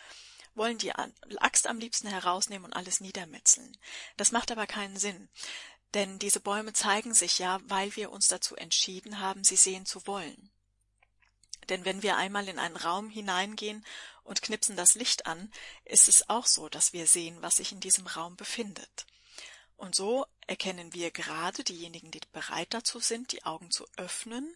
wollen 0.56 0.78
die 0.78 0.94
Axt 0.94 1.66
am 1.66 1.80
liebsten 1.80 2.08
herausnehmen 2.08 2.66
und 2.66 2.74
alles 2.74 3.00
niedermetzeln. 3.00 3.76
Das 4.18 4.32
macht 4.32 4.52
aber 4.52 4.68
keinen 4.68 4.98
Sinn. 4.98 5.28
Denn 5.94 6.18
diese 6.20 6.40
Bäume 6.40 6.74
zeigen 6.74 7.14
sich 7.14 7.40
ja, 7.40 7.60
weil 7.66 7.96
wir 7.96 8.12
uns 8.12 8.28
dazu 8.28 8.56
entschieden 8.56 9.20
haben, 9.20 9.44
sie 9.44 9.56
sehen 9.56 9.86
zu 9.86 10.08
wollen. 10.08 10.52
Denn 11.70 11.86
wenn 11.86 12.04
wir 12.04 12.18
einmal 12.18 12.48
in 12.48 12.60
einen 12.60 12.76
Raum 12.76 13.10
hineingehen 13.10 13.86
und 14.24 14.42
knipsen 14.42 14.76
das 14.76 14.96
Licht 14.96 15.26
an, 15.26 15.52
ist 15.86 16.08
es 16.08 16.30
auch 16.30 16.46
so, 16.46 16.68
dass 16.68 16.94
wir 16.94 17.08
sehen, 17.08 17.42
was 17.42 17.56
sich 17.56 17.72
in 17.72 17.80
diesem 17.80 18.08
Raum 18.08 18.36
befindet. 18.36 19.06
Und 19.78 19.96
so 19.96 20.26
erkennen 20.48 20.94
wir 20.94 21.12
gerade 21.12 21.64
diejenigen, 21.64 22.12
die 22.12 22.22
bereit 22.32 22.74
dazu 22.74 23.00
sind, 23.00 23.32
die 23.32 23.44
Augen 23.44 23.72
zu 23.72 23.86
öffnen, 23.98 24.56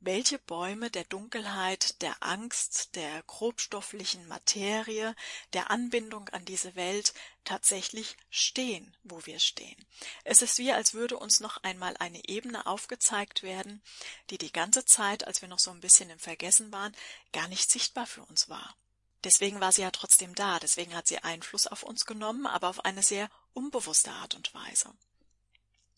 welche 0.00 0.38
Bäume 0.38 0.90
der 0.90 1.04
Dunkelheit, 1.04 2.00
der 2.00 2.22
Angst, 2.22 2.96
der 2.96 3.22
grobstofflichen 3.24 4.26
Materie, 4.28 5.14
der 5.52 5.70
Anbindung 5.70 6.28
an 6.30 6.44
diese 6.46 6.74
Welt 6.74 7.12
tatsächlich 7.44 8.16
stehen, 8.30 8.96
wo 9.04 9.24
wir 9.26 9.38
stehen. 9.38 9.86
Es 10.24 10.40
ist 10.40 10.58
wie, 10.58 10.72
als 10.72 10.94
würde 10.94 11.18
uns 11.18 11.40
noch 11.40 11.62
einmal 11.62 11.96
eine 11.98 12.26
Ebene 12.28 12.66
aufgezeigt 12.66 13.42
werden, 13.42 13.82
die 14.30 14.38
die 14.38 14.52
ganze 14.52 14.86
Zeit, 14.86 15.26
als 15.26 15.42
wir 15.42 15.48
noch 15.48 15.58
so 15.58 15.70
ein 15.70 15.80
bisschen 15.80 16.08
im 16.08 16.18
Vergessen 16.18 16.72
waren, 16.72 16.96
gar 17.32 17.48
nicht 17.48 17.70
sichtbar 17.70 18.06
für 18.06 18.22
uns 18.22 18.48
war. 18.48 18.74
Deswegen 19.22 19.60
war 19.60 19.70
sie 19.70 19.82
ja 19.82 19.90
trotzdem 19.90 20.34
da, 20.34 20.58
deswegen 20.58 20.94
hat 20.96 21.06
sie 21.06 21.18
Einfluss 21.18 21.66
auf 21.66 21.82
uns 21.82 22.06
genommen, 22.06 22.46
aber 22.46 22.68
auf 22.68 22.86
eine 22.86 23.02
sehr 23.02 23.30
unbewusste 23.52 24.10
Art 24.12 24.34
und 24.34 24.54
Weise. 24.54 24.90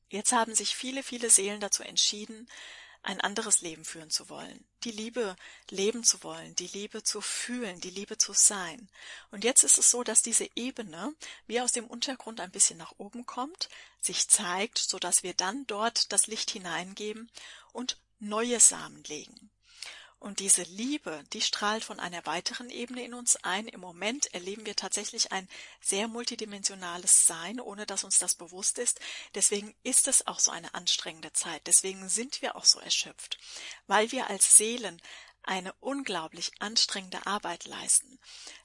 Jetzt 0.08 0.32
haben 0.32 0.54
sich 0.56 0.74
viele, 0.74 1.04
viele 1.04 1.30
Seelen 1.30 1.60
dazu 1.60 1.84
entschieden, 1.84 2.48
ein 3.02 3.20
anderes 3.20 3.60
Leben 3.62 3.84
führen 3.84 4.10
zu 4.10 4.28
wollen, 4.28 4.64
die 4.84 4.92
Liebe 4.92 5.36
leben 5.70 6.04
zu 6.04 6.22
wollen, 6.22 6.54
die 6.54 6.68
Liebe 6.68 7.02
zu 7.02 7.20
fühlen, 7.20 7.80
die 7.80 7.90
Liebe 7.90 8.16
zu 8.16 8.32
sein. 8.32 8.88
Und 9.30 9.44
jetzt 9.44 9.64
ist 9.64 9.78
es 9.78 9.90
so, 9.90 10.04
dass 10.04 10.22
diese 10.22 10.48
Ebene 10.54 11.12
wie 11.46 11.60
aus 11.60 11.72
dem 11.72 11.86
Untergrund 11.86 12.40
ein 12.40 12.52
bisschen 12.52 12.78
nach 12.78 12.94
oben 12.98 13.26
kommt, 13.26 13.68
sich 14.00 14.28
zeigt, 14.28 14.78
so 14.78 14.98
dass 14.98 15.22
wir 15.22 15.34
dann 15.34 15.66
dort 15.66 16.12
das 16.12 16.28
Licht 16.28 16.50
hineingeben 16.50 17.30
und 17.72 17.98
neue 18.20 18.60
Samen 18.60 19.02
legen. 19.04 19.50
Und 20.22 20.38
diese 20.38 20.62
Liebe, 20.62 21.24
die 21.32 21.40
strahlt 21.40 21.82
von 21.82 21.98
einer 21.98 22.24
weiteren 22.26 22.70
Ebene 22.70 23.02
in 23.02 23.12
uns 23.12 23.34
ein. 23.42 23.66
Im 23.66 23.80
Moment 23.80 24.32
erleben 24.32 24.64
wir 24.64 24.76
tatsächlich 24.76 25.32
ein 25.32 25.48
sehr 25.80 26.06
multidimensionales 26.06 27.26
Sein, 27.26 27.58
ohne 27.58 27.86
dass 27.86 28.04
uns 28.04 28.20
das 28.20 28.36
bewusst 28.36 28.78
ist. 28.78 29.00
Deswegen 29.34 29.74
ist 29.82 30.06
es 30.06 30.24
auch 30.28 30.38
so 30.38 30.52
eine 30.52 30.74
anstrengende 30.74 31.32
Zeit. 31.32 31.66
Deswegen 31.66 32.08
sind 32.08 32.40
wir 32.40 32.54
auch 32.54 32.64
so 32.64 32.78
erschöpft, 32.78 33.36
weil 33.88 34.12
wir 34.12 34.30
als 34.30 34.56
Seelen 34.56 35.02
eine 35.42 35.72
unglaublich 35.80 36.52
anstrengende 36.60 37.26
Arbeit 37.26 37.64
leisten, 37.64 38.20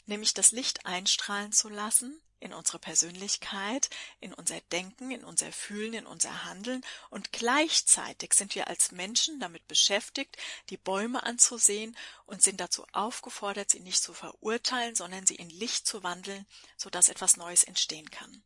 nämlich 0.06 0.36
das 0.36 0.52
Licht 0.52 0.86
einstrahlen 0.86 1.54
zu 1.54 1.70
lassen 1.70 2.22
in 2.40 2.54
unsere 2.54 2.80
Persönlichkeit, 2.80 3.90
in 4.20 4.34
unser 4.34 4.60
Denken, 4.72 5.12
in 5.12 5.24
unser 5.24 5.52
Fühlen, 5.52 5.94
in 5.94 6.06
unser 6.06 6.46
Handeln 6.46 6.84
und 7.10 7.32
gleichzeitig 7.32 8.34
sind 8.34 8.56
wir 8.56 8.68
als 8.68 8.92
Menschen 8.92 9.40
damit 9.40 9.68
beschäftigt, 9.68 10.38
die 10.70 10.78
Bäume 10.78 11.24
anzusehen 11.24 11.96
und 12.26 12.42
sind 12.42 12.60
dazu 12.60 12.86
aufgefordert, 12.92 13.72
sie 13.72 13.80
nicht 13.80 14.02
zu 14.02 14.14
verurteilen, 14.14 14.96
sondern 14.96 15.26
sie 15.26 15.36
in 15.36 15.50
Licht 15.50 15.88
zu 15.88 16.04
wandeln, 16.04 16.46
sodass 16.76 17.10
etwas 17.10 17.38
Neues 17.38 17.64
entstehen 17.64 18.10
kann. 18.12 18.44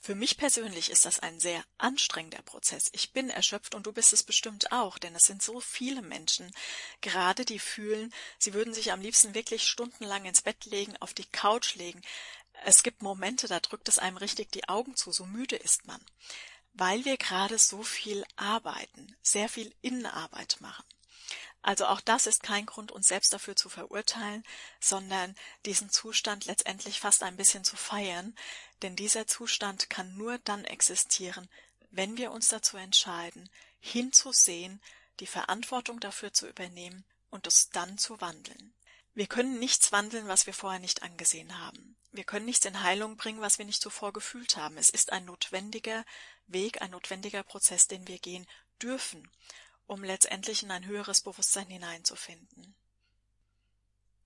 Für 0.00 0.14
mich 0.14 0.36
persönlich 0.36 0.90
ist 0.90 1.04
das 1.06 1.18
ein 1.18 1.40
sehr 1.40 1.62
anstrengender 1.76 2.40
Prozess. 2.42 2.88
Ich 2.92 3.12
bin 3.12 3.30
erschöpft 3.30 3.74
und 3.74 3.86
du 3.86 3.92
bist 3.92 4.12
es 4.12 4.22
bestimmt 4.22 4.70
auch, 4.70 4.96
denn 4.96 5.14
es 5.14 5.24
sind 5.24 5.42
so 5.42 5.60
viele 5.60 6.02
Menschen, 6.02 6.52
gerade 7.00 7.44
die 7.44 7.58
fühlen, 7.58 8.14
sie 8.38 8.54
würden 8.54 8.72
sich 8.72 8.92
am 8.92 9.00
liebsten 9.00 9.34
wirklich 9.34 9.66
stundenlang 9.66 10.24
ins 10.24 10.42
Bett 10.42 10.66
legen, 10.66 10.96
auf 10.98 11.14
die 11.14 11.26
Couch 11.26 11.74
legen, 11.74 12.00
es 12.64 12.82
gibt 12.82 13.02
Momente, 13.02 13.48
da 13.48 13.60
drückt 13.60 13.88
es 13.88 13.98
einem 13.98 14.16
richtig 14.16 14.50
die 14.52 14.68
Augen 14.68 14.96
zu, 14.96 15.12
so 15.12 15.26
müde 15.26 15.56
ist 15.56 15.86
man, 15.86 16.00
weil 16.72 17.04
wir 17.04 17.16
gerade 17.16 17.58
so 17.58 17.82
viel 17.82 18.24
arbeiten, 18.36 19.16
sehr 19.22 19.48
viel 19.48 19.74
Innenarbeit 19.82 20.56
machen. 20.60 20.84
Also 21.62 21.86
auch 21.86 22.00
das 22.00 22.26
ist 22.26 22.42
kein 22.42 22.66
Grund, 22.66 22.92
uns 22.92 23.08
selbst 23.08 23.32
dafür 23.32 23.56
zu 23.56 23.68
verurteilen, 23.68 24.44
sondern 24.80 25.34
diesen 25.66 25.90
Zustand 25.90 26.46
letztendlich 26.46 27.00
fast 27.00 27.22
ein 27.22 27.36
bisschen 27.36 27.64
zu 27.64 27.76
feiern, 27.76 28.34
denn 28.82 28.96
dieser 28.96 29.26
Zustand 29.26 29.90
kann 29.90 30.16
nur 30.16 30.38
dann 30.38 30.64
existieren, 30.64 31.48
wenn 31.90 32.16
wir 32.16 32.30
uns 32.30 32.48
dazu 32.48 32.76
entscheiden, 32.76 33.50
hinzusehen, 33.80 34.80
die 35.20 35.26
Verantwortung 35.26 36.00
dafür 36.00 36.32
zu 36.32 36.46
übernehmen 36.46 37.04
und 37.30 37.46
es 37.46 37.70
dann 37.70 37.98
zu 37.98 38.20
wandeln. 38.20 38.72
Wir 39.14 39.26
können 39.26 39.58
nichts 39.58 39.90
wandeln, 39.90 40.28
was 40.28 40.46
wir 40.46 40.54
vorher 40.54 40.80
nicht 40.80 41.02
angesehen 41.02 41.58
haben. 41.58 41.97
Wir 42.10 42.24
können 42.24 42.46
nichts 42.46 42.64
in 42.64 42.82
Heilung 42.82 43.16
bringen, 43.16 43.40
was 43.40 43.58
wir 43.58 43.64
nicht 43.64 43.82
zuvor 43.82 44.12
gefühlt 44.12 44.56
haben. 44.56 44.78
Es 44.78 44.90
ist 44.90 45.12
ein 45.12 45.24
notwendiger 45.26 46.04
Weg, 46.46 46.80
ein 46.80 46.90
notwendiger 46.90 47.42
Prozess, 47.42 47.86
den 47.86 48.08
wir 48.08 48.18
gehen 48.18 48.46
dürfen, 48.80 49.30
um 49.86 50.02
letztendlich 50.02 50.62
in 50.62 50.70
ein 50.70 50.86
höheres 50.86 51.20
Bewusstsein 51.20 51.66
hineinzufinden. 51.66 52.74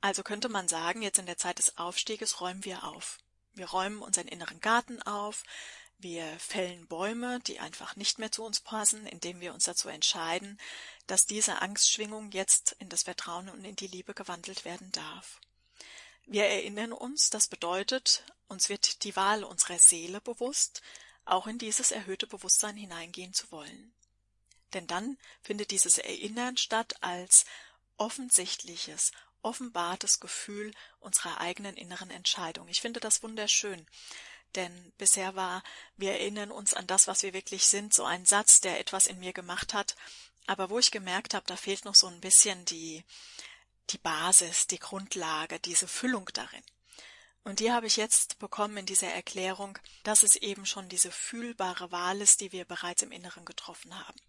Also 0.01 0.23
könnte 0.23 0.49
man 0.49 0.69
sagen, 0.69 1.03
jetzt 1.03 1.19
in 1.19 1.27
der 1.27 1.39
Zeit 1.39 1.59
des 1.59 1.79
Aufstieges 1.79 2.41
räumen 2.41 2.65
wir 2.65 2.85
auf. 2.85 3.19
Wir 3.55 3.69
räumen 3.69 4.01
unseren 4.01 4.29
inneren 4.29 4.61
Garten 4.61 5.03
auf, 5.03 5.45
wir 5.99 6.27
fällen 6.41 6.89
Bäume, 6.89 7.39
die 7.47 7.61
einfach 7.61 7.95
nicht 7.95 8.19
mehr 8.19 8.33
zu 8.33 8.43
uns 8.43 8.61
passen, 8.61 9.07
indem 9.07 9.39
wir 9.39 9.55
uns 9.55 9.65
dazu 9.65 9.89
entscheiden, 9.89 10.59
dass 11.07 11.27
diese 11.27 11.62
Angstschwingung 11.62 12.33
jetzt 12.33 12.75
in 12.81 12.89
das 12.89 13.05
Vertrauen 13.05 13.49
und 13.49 13.65
in 13.65 13.77
die 13.77 13.87
Liebe 13.87 14.12
gewandelt 14.12 14.65
werden 14.65 14.91
darf. 14.91 15.41
Wir 16.26 16.45
erinnern 16.45 16.93
uns, 16.93 17.31
das 17.31 17.49
bedeutet, 17.49 18.25
uns 18.49 18.69
wird 18.69 19.05
die 19.05 19.17
Wahl 19.17 19.45
unserer 19.45 19.79
Seele 19.79 20.21
bewusst, 20.21 20.83
auch 21.25 21.47
in 21.47 21.59
dieses 21.59 21.91
erhöhte 21.91 22.26
Bewusstsein 22.26 22.76
hineingehen 22.76 23.33
zu 23.35 23.50
wollen. 23.50 23.93
Denn 24.73 24.87
dann 24.87 25.19
findet 25.43 25.71
dieses 25.71 25.99
Erinnern 25.99 26.57
statt 26.57 26.95
als 27.02 27.45
offensichtliches, 27.97 29.12
offenbartes 29.43 30.21
Gefühl 30.21 30.73
unserer 31.00 31.41
eigenen 31.41 31.76
inneren 31.76 32.11
Entscheidung. 32.11 32.69
Ich 32.69 32.81
finde 32.81 33.00
das 33.00 33.23
wunderschön, 33.23 33.87
denn 34.55 34.93
bisher 34.99 35.35
war, 35.35 35.62
wir 35.97 36.12
erinnern 36.12 36.50
uns 36.50 36.75
an 36.75 36.87
das, 36.87 37.07
was 37.07 37.23
wir 37.23 37.33
wirklich 37.33 37.67
sind, 37.67 37.95
so 37.95 38.05
ein 38.05 38.26
Satz, 38.26 38.61
der 38.61 38.81
etwas 38.81 39.07
in 39.07 39.19
mir 39.19 39.33
gemacht 39.33 39.75
hat, 39.75 39.97
aber 40.47 40.71
wo 40.71 40.79
ich 40.79 40.91
gemerkt 40.91 41.35
habe, 41.35 41.47
da 41.47 41.57
fehlt 41.57 41.85
noch 41.85 41.95
so 41.95 42.07
ein 42.07 42.21
bisschen 42.21 42.64
die, 42.64 43.05
die 43.91 43.99
Basis, 43.99 44.67
die 44.67 44.79
Grundlage, 44.79 45.59
diese 45.61 45.89
Füllung 45.89 46.29
darin. 46.33 46.62
Und 47.45 47.61
die 47.61 47.73
habe 47.73 47.87
ich 47.87 47.97
jetzt 47.97 48.39
bekommen 48.39 48.77
in 48.77 48.87
dieser 48.87 49.09
Erklärung, 49.09 49.79
dass 50.05 50.23
es 50.23 50.37
eben 50.37 50.65
schon 50.65 50.89
diese 50.89 51.11
fühlbare 51.11 51.91
Wahl 51.91 52.21
ist, 52.21 52.41
die 52.41 52.53
wir 52.53 52.65
bereits 52.65 53.03
im 53.03 53.11
Inneren 53.11 53.45
getroffen 53.45 53.99
haben. 53.99 54.21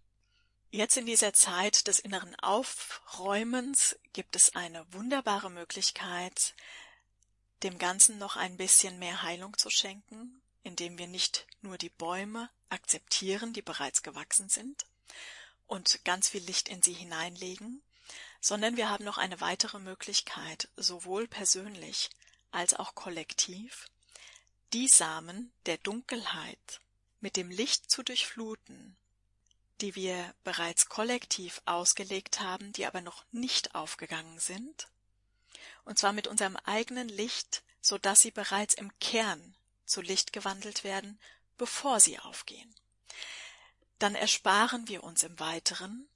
Jetzt 0.71 0.97
in 0.97 1.05
dieser 1.05 1.33
Zeit 1.33 1.87
des 1.87 1.99
inneren 1.99 2.33
Aufräumens 2.39 3.95
gibt 4.13 4.35
es 4.35 4.55
eine 4.55 4.91
wunderbare 4.91 5.51
Möglichkeit, 5.51 6.55
dem 7.61 7.77
Ganzen 7.77 8.17
noch 8.17 8.35
ein 8.35 8.57
bisschen 8.57 8.97
mehr 8.97 9.21
Heilung 9.21 9.55
zu 9.57 9.69
schenken, 9.69 10.41
indem 10.63 10.97
wir 10.97 11.07
nicht 11.07 11.45
nur 11.61 11.77
die 11.77 11.91
Bäume 11.91 12.49
akzeptieren, 12.69 13.53
die 13.53 13.61
bereits 13.61 14.01
gewachsen 14.01 14.49
sind, 14.49 14.87
und 15.67 16.03
ganz 16.03 16.29
viel 16.29 16.41
Licht 16.41 16.67
in 16.67 16.81
sie 16.81 16.93
hineinlegen, 16.93 17.83
sondern 18.43 18.75
wir 18.75 18.89
haben 18.89 19.05
noch 19.05 19.17
eine 19.17 19.39
weitere 19.39 19.79
Möglichkeit, 19.79 20.67
sowohl 20.75 21.29
persönlich 21.29 22.09
als 22.51 22.73
auch 22.73 22.93
kollektiv, 22.93 23.87
die 24.73 24.89
Samen 24.89 25.53
der 25.65 25.77
Dunkelheit 25.77 26.81
mit 27.21 27.37
dem 27.37 27.49
Licht 27.49 27.89
zu 27.89 28.03
durchfluten, 28.03 28.97
die 29.79 29.95
wir 29.95 30.35
bereits 30.43 30.89
kollektiv 30.89 31.61
ausgelegt 31.63 32.41
haben, 32.41 32.73
die 32.73 32.85
aber 32.85 32.99
noch 32.99 33.23
nicht 33.31 33.75
aufgegangen 33.75 34.39
sind, 34.39 34.89
und 35.85 35.97
zwar 35.97 36.11
mit 36.11 36.27
unserem 36.27 36.57
eigenen 36.57 37.07
Licht, 37.07 37.63
so 37.81 37.97
dass 37.97 38.19
sie 38.19 38.31
bereits 38.31 38.73
im 38.73 38.91
Kern 38.99 39.55
zu 39.85 40.01
Licht 40.01 40.33
gewandelt 40.33 40.83
werden, 40.83 41.17
bevor 41.57 42.01
sie 42.01 42.19
aufgehen. 42.19 42.75
Dann 43.99 44.15
ersparen 44.15 44.89
wir 44.89 45.01
uns 45.05 45.23
im 45.23 45.39
Weiteren 45.39 46.09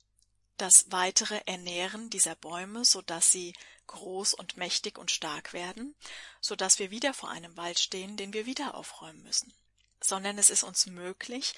das 0.57 0.91
weitere 0.91 1.41
Ernähren 1.45 2.09
dieser 2.09 2.35
Bäume, 2.35 2.85
so 2.85 3.01
dass 3.01 3.31
sie 3.31 3.53
groß 3.87 4.33
und 4.33 4.57
mächtig 4.57 4.97
und 4.97 5.11
stark 5.11 5.53
werden, 5.53 5.95
so 6.41 6.55
dass 6.55 6.79
wir 6.79 6.91
wieder 6.91 7.13
vor 7.13 7.29
einem 7.29 7.55
Wald 7.57 7.79
stehen, 7.79 8.17
den 8.17 8.33
wir 8.33 8.45
wieder 8.45 8.75
aufräumen 8.75 9.23
müssen. 9.23 9.53
Sondern 10.01 10.37
es 10.37 10.49
ist 10.49 10.63
uns 10.63 10.85
möglich, 10.87 11.53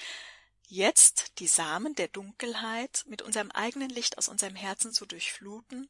jetzt 0.67 1.39
die 1.39 1.47
Samen 1.47 1.95
der 1.95 2.07
Dunkelheit 2.07 3.03
mit 3.07 3.21
unserem 3.21 3.51
eigenen 3.51 3.89
Licht 3.89 4.17
aus 4.17 4.27
unserem 4.27 4.55
Herzen 4.55 4.93
zu 4.93 5.05
durchfluten, 5.05 5.89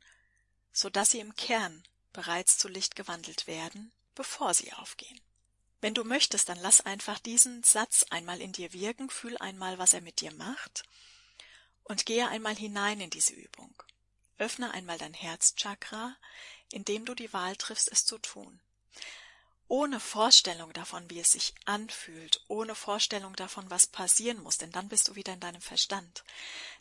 so 0.71 0.89
dass 0.89 1.11
sie 1.11 1.19
im 1.19 1.35
Kern 1.35 1.83
bereits 2.13 2.57
zu 2.57 2.67
Licht 2.69 2.95
gewandelt 2.95 3.47
werden, 3.47 3.91
bevor 4.15 4.53
sie 4.53 4.71
aufgehen. 4.73 5.19
Wenn 5.81 5.93
du 5.93 6.03
möchtest, 6.03 6.49
dann 6.49 6.59
lass 6.59 6.81
einfach 6.81 7.19
diesen 7.19 7.63
Satz 7.63 8.05
einmal 8.09 8.41
in 8.41 8.51
dir 8.51 8.73
wirken, 8.73 9.09
fühl 9.09 9.37
einmal, 9.37 9.77
was 9.77 9.93
er 9.93 10.01
mit 10.01 10.21
dir 10.21 10.33
macht 10.33 10.83
und 11.89 12.05
gehe 12.05 12.29
einmal 12.29 12.55
hinein 12.55 13.01
in 13.01 13.09
diese 13.09 13.33
Übung. 13.33 13.73
Öffne 14.37 14.71
einmal 14.71 14.97
dein 14.97 15.13
Herzchakra, 15.13 16.15
indem 16.71 17.03
du 17.03 17.13
die 17.13 17.33
Wahl 17.33 17.57
triffst, 17.57 17.91
es 17.91 18.05
zu 18.05 18.17
tun. 18.19 18.61
ohne 19.67 19.99
Vorstellung 19.99 20.73
davon, 20.73 21.07
wie 21.11 21.19
es 21.19 21.31
sich 21.31 21.53
anfühlt, 21.65 22.43
ohne 22.47 22.73
Vorstellung 22.73 23.35
davon, 23.35 23.69
was 23.69 23.85
passieren 23.85 24.41
muss, 24.41 24.57
denn 24.57 24.71
dann 24.71 24.89
bist 24.89 25.07
du 25.07 25.15
wieder 25.15 25.33
in 25.33 25.39
deinem 25.39 25.61
Verstand. 25.61 26.23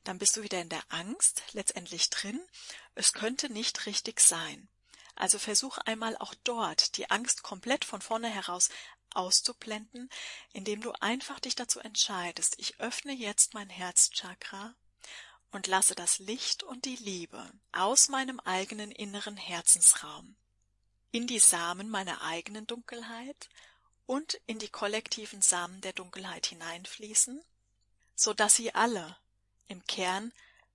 Dann 0.04 0.18
bist 0.18 0.36
du 0.36 0.42
wieder 0.42 0.60
in 0.60 0.70
der 0.70 0.82
Angst, 0.88 1.42
letztendlich 1.52 2.08
drin, 2.08 2.40
es 2.94 3.12
könnte 3.12 3.52
nicht 3.52 3.84
richtig 3.84 4.20
sein. 4.20 4.68
Also 5.16 5.38
versuch 5.38 5.76
einmal 5.78 6.16
auch 6.16 6.34
dort 6.44 6.96
die 6.96 7.10
Angst 7.10 7.42
komplett 7.42 7.84
von 7.84 8.00
vorne 8.00 8.30
heraus 8.30 8.70
auszublenden, 9.12 10.08
indem 10.52 10.80
du 10.80 10.92
einfach 10.92 11.40
dich 11.40 11.54
dazu 11.54 11.80
entscheidest, 11.80 12.54
ich 12.58 12.80
öffne 12.80 13.12
jetzt 13.12 13.52
mein 13.52 13.68
Herzchakra 13.68 14.74
und 15.50 15.66
lasse 15.66 15.94
das 15.94 16.18
Licht 16.18 16.62
und 16.62 16.84
die 16.84 16.96
Liebe 16.96 17.50
aus 17.72 18.08
meinem 18.08 18.40
eigenen 18.40 18.90
inneren 18.90 19.36
Herzensraum 19.36 20.36
in 21.10 21.26
die 21.26 21.38
Samen 21.38 21.88
meiner 21.88 22.22
eigenen 22.22 22.66
Dunkelheit 22.66 23.48
und 24.06 24.40
in 24.46 24.58
die 24.58 24.68
kollektiven 24.68 25.42
Samen 25.42 25.80
der 25.80 25.92
Dunkelheit 25.92 26.46
hineinfließen, 26.46 27.42
so 28.14 28.34
dass 28.34 28.56
sie 28.56 28.74
alle 28.74 29.16
im 29.68 29.84
Kern 29.86 30.32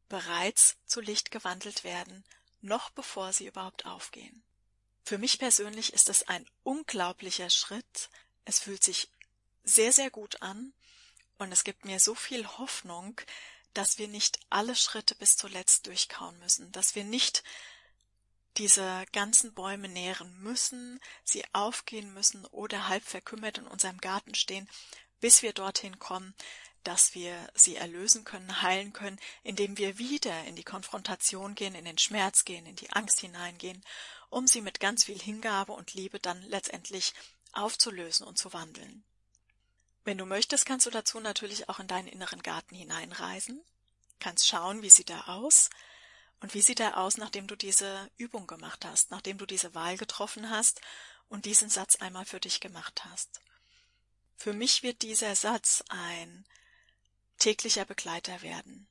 bereits 0.09 0.77
zu 0.85 1.01
Licht 1.01 1.31
gewandelt 1.31 1.83
werden, 1.83 2.23
noch 2.61 2.89
bevor 2.91 3.33
sie 3.33 3.47
überhaupt 3.47 3.85
aufgehen. 3.85 4.43
Für 5.03 5.17
mich 5.17 5.37
persönlich 5.37 5.93
ist 5.93 6.09
es 6.09 6.27
ein 6.27 6.45
unglaublicher 6.63 7.49
Schritt. 7.49 8.09
Es 8.45 8.59
fühlt 8.59 8.83
sich 8.83 9.09
sehr, 9.63 9.91
sehr 9.91 10.09
gut 10.09 10.41
an 10.41 10.73
und 11.37 11.51
es 11.51 11.63
gibt 11.63 11.85
mir 11.85 11.99
so 11.99 12.15
viel 12.15 12.47
Hoffnung, 12.47 13.19
dass 13.73 13.97
wir 13.97 14.07
nicht 14.07 14.39
alle 14.49 14.75
Schritte 14.75 15.15
bis 15.15 15.35
zuletzt 15.37 15.87
durchkauen 15.87 16.37
müssen, 16.39 16.71
dass 16.71 16.95
wir 16.95 17.03
nicht 17.03 17.43
diese 18.57 19.05
ganzen 19.11 19.53
Bäume 19.53 19.87
nähren 19.87 20.39
müssen, 20.41 20.99
sie 21.23 21.43
aufgehen 21.53 22.13
müssen 22.13 22.45
oder 22.45 22.87
halb 22.87 23.03
verkümmert 23.03 23.57
in 23.57 23.67
unserem 23.67 23.97
Garten 23.97 24.35
stehen, 24.35 24.69
bis 25.19 25.41
wir 25.41 25.53
dorthin 25.53 25.97
kommen, 25.99 26.35
dass 26.83 27.15
wir 27.15 27.35
sie 27.55 27.75
erlösen 27.75 28.25
können, 28.25 28.61
heilen 28.61 28.93
können, 28.93 29.19
indem 29.41 29.77
wir 29.77 29.97
wieder 29.97 30.43
in 30.43 30.55
die 30.55 30.65
Konfrontation 30.65 31.55
gehen, 31.55 31.75
in 31.75 31.85
den 31.85 31.97
Schmerz 31.97 32.45
gehen, 32.45 32.65
in 32.65 32.75
die 32.75 32.91
Angst 32.91 33.21
hineingehen, 33.21 33.83
um 34.29 34.47
sie 34.47 34.61
mit 34.61 34.79
ganz 34.79 35.05
viel 35.05 35.19
Hingabe 35.19 35.71
und 35.71 35.93
Liebe 35.93 36.19
dann 36.19 36.41
letztendlich 36.43 37.13
aufzulösen 37.53 38.27
und 38.27 38.37
zu 38.37 38.51
wandeln. 38.53 39.03
Wenn 40.03 40.17
du 40.17 40.25
möchtest, 40.25 40.65
kannst 40.65 40.85
du 40.85 40.89
dazu 40.89 41.19
natürlich 41.19 41.69
auch 41.69 41.79
in 41.79 41.87
deinen 41.87 42.07
inneren 42.07 42.43
Garten 42.43 42.75
hineinreisen, 42.75 43.61
kannst 44.19 44.47
schauen, 44.47 44.81
wie 44.81 44.89
sieht 44.89 45.09
er 45.09 45.29
aus, 45.29 45.69
und 46.43 46.53
wie 46.53 46.61
sieht 46.61 46.81
er 46.81 46.97
aus, 46.97 47.15
nachdem 47.15 47.47
du 47.47 47.55
diese 47.55 48.11
Übung 48.17 48.47
gemacht 48.47 48.83
hast, 48.83 49.11
nachdem 49.11 49.37
du 49.37 49.45
diese 49.45 49.73
Wahl 49.75 49.95
getroffen 49.95 50.49
hast 50.49 50.81
und 51.29 51.45
diesen 51.45 51.69
Satz 51.69 51.95
einmal 51.95 52.25
für 52.25 52.41
dich 52.41 52.59
gemacht 52.59 53.05
hast? 53.05 53.39
Für 54.35 54.51
mich 54.51 54.83
wird 54.83 55.03
dieser 55.03 55.37
Satz 55.37 55.85
ein 55.87 56.45
täglicher 57.37 57.85
Begleiter 57.85 58.41
werden. 58.41 58.87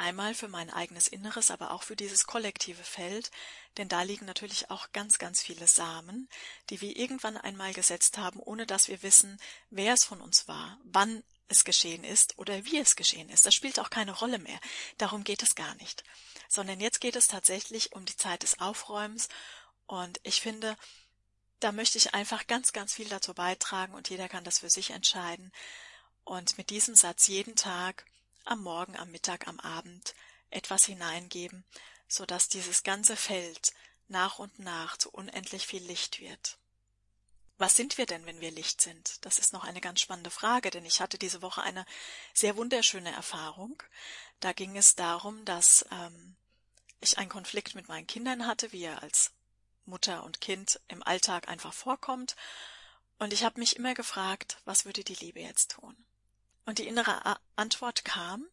Einmal 0.00 0.34
für 0.34 0.48
mein 0.48 0.70
eigenes 0.70 1.08
Inneres, 1.08 1.50
aber 1.50 1.70
auch 1.72 1.82
für 1.82 1.96
dieses 1.96 2.26
kollektive 2.26 2.82
Feld, 2.82 3.30
denn 3.76 3.88
da 3.88 4.02
liegen 4.02 4.26
natürlich 4.26 4.70
auch 4.70 4.92
ganz, 4.92 5.18
ganz 5.18 5.42
viele 5.42 5.68
Samen, 5.68 6.28
die 6.70 6.80
wir 6.80 6.96
irgendwann 6.96 7.36
einmal 7.36 7.72
gesetzt 7.72 8.18
haben, 8.18 8.40
ohne 8.40 8.66
dass 8.66 8.88
wir 8.88 9.02
wissen, 9.02 9.38
wer 9.70 9.94
es 9.94 10.04
von 10.04 10.20
uns 10.20 10.48
war, 10.48 10.78
wann 10.84 11.22
es 11.48 11.64
geschehen 11.64 12.04
ist 12.04 12.38
oder 12.38 12.64
wie 12.64 12.78
es 12.78 12.96
geschehen 12.96 13.28
ist. 13.28 13.44
Das 13.44 13.54
spielt 13.54 13.78
auch 13.78 13.90
keine 13.90 14.12
Rolle 14.12 14.38
mehr. 14.38 14.58
Darum 14.98 15.24
geht 15.24 15.42
es 15.42 15.54
gar 15.54 15.74
nicht 15.76 16.04
sondern 16.50 16.80
jetzt 16.80 17.00
geht 17.00 17.16
es 17.16 17.28
tatsächlich 17.28 17.92
um 17.92 18.04
die 18.04 18.16
Zeit 18.16 18.42
des 18.42 18.58
Aufräumens 18.58 19.28
und 19.86 20.20
ich 20.24 20.40
finde, 20.40 20.76
da 21.60 21.72
möchte 21.72 21.96
ich 21.96 22.12
einfach 22.12 22.46
ganz, 22.48 22.72
ganz 22.72 22.92
viel 22.92 23.08
dazu 23.08 23.34
beitragen 23.34 23.94
und 23.94 24.10
jeder 24.10 24.28
kann 24.28 24.44
das 24.44 24.58
für 24.58 24.68
sich 24.68 24.90
entscheiden 24.90 25.52
und 26.24 26.58
mit 26.58 26.70
diesem 26.70 26.96
Satz 26.96 27.28
jeden 27.28 27.54
Tag 27.54 28.04
am 28.44 28.62
Morgen, 28.62 28.96
am 28.96 29.10
Mittag, 29.10 29.48
am 29.48 29.60
Abend 29.60 30.14
etwas 30.50 30.84
hineingeben, 30.84 31.64
so 32.08 32.26
dass 32.26 32.48
dieses 32.48 32.82
ganze 32.82 33.16
Feld 33.16 33.72
nach 34.08 34.38
und 34.38 34.58
nach 34.58 34.96
zu 34.96 35.10
unendlich 35.10 35.66
viel 35.66 35.82
Licht 35.82 36.20
wird. 36.20 36.58
Was 37.58 37.76
sind 37.76 37.98
wir 37.98 38.06
denn, 38.06 38.24
wenn 38.24 38.40
wir 38.40 38.50
Licht 38.50 38.80
sind? 38.80 39.24
Das 39.24 39.38
ist 39.38 39.52
noch 39.52 39.64
eine 39.64 39.82
ganz 39.82 40.00
spannende 40.00 40.30
Frage, 40.30 40.70
denn 40.70 40.86
ich 40.86 41.00
hatte 41.00 41.18
diese 41.18 41.42
Woche 41.42 41.62
eine 41.62 41.84
sehr 42.32 42.56
wunderschöne 42.56 43.12
Erfahrung. 43.12 43.82
Da 44.40 44.52
ging 44.52 44.78
es 44.78 44.94
darum, 44.94 45.44
dass 45.44 45.84
ähm, 45.92 46.36
ich 47.00 47.18
einen 47.18 47.28
Konflikt 47.28 47.74
mit 47.74 47.88
meinen 47.88 48.06
Kindern 48.06 48.46
hatte, 48.46 48.72
wie 48.72 48.84
er 48.84 49.02
als 49.02 49.32
Mutter 49.84 50.24
und 50.24 50.40
Kind 50.40 50.80
im 50.88 51.02
Alltag 51.02 51.48
einfach 51.48 51.74
vorkommt. 51.74 52.34
Und 53.18 53.34
ich 53.34 53.44
habe 53.44 53.60
mich 53.60 53.76
immer 53.76 53.92
gefragt, 53.92 54.56
was 54.64 54.86
würde 54.86 55.04
die 55.04 55.16
Liebe 55.16 55.40
jetzt 55.40 55.72
tun? 55.72 55.94
Und 56.64 56.78
die 56.78 56.86
innere 56.86 57.38
Antwort 57.56 58.04
kam, 58.04 58.46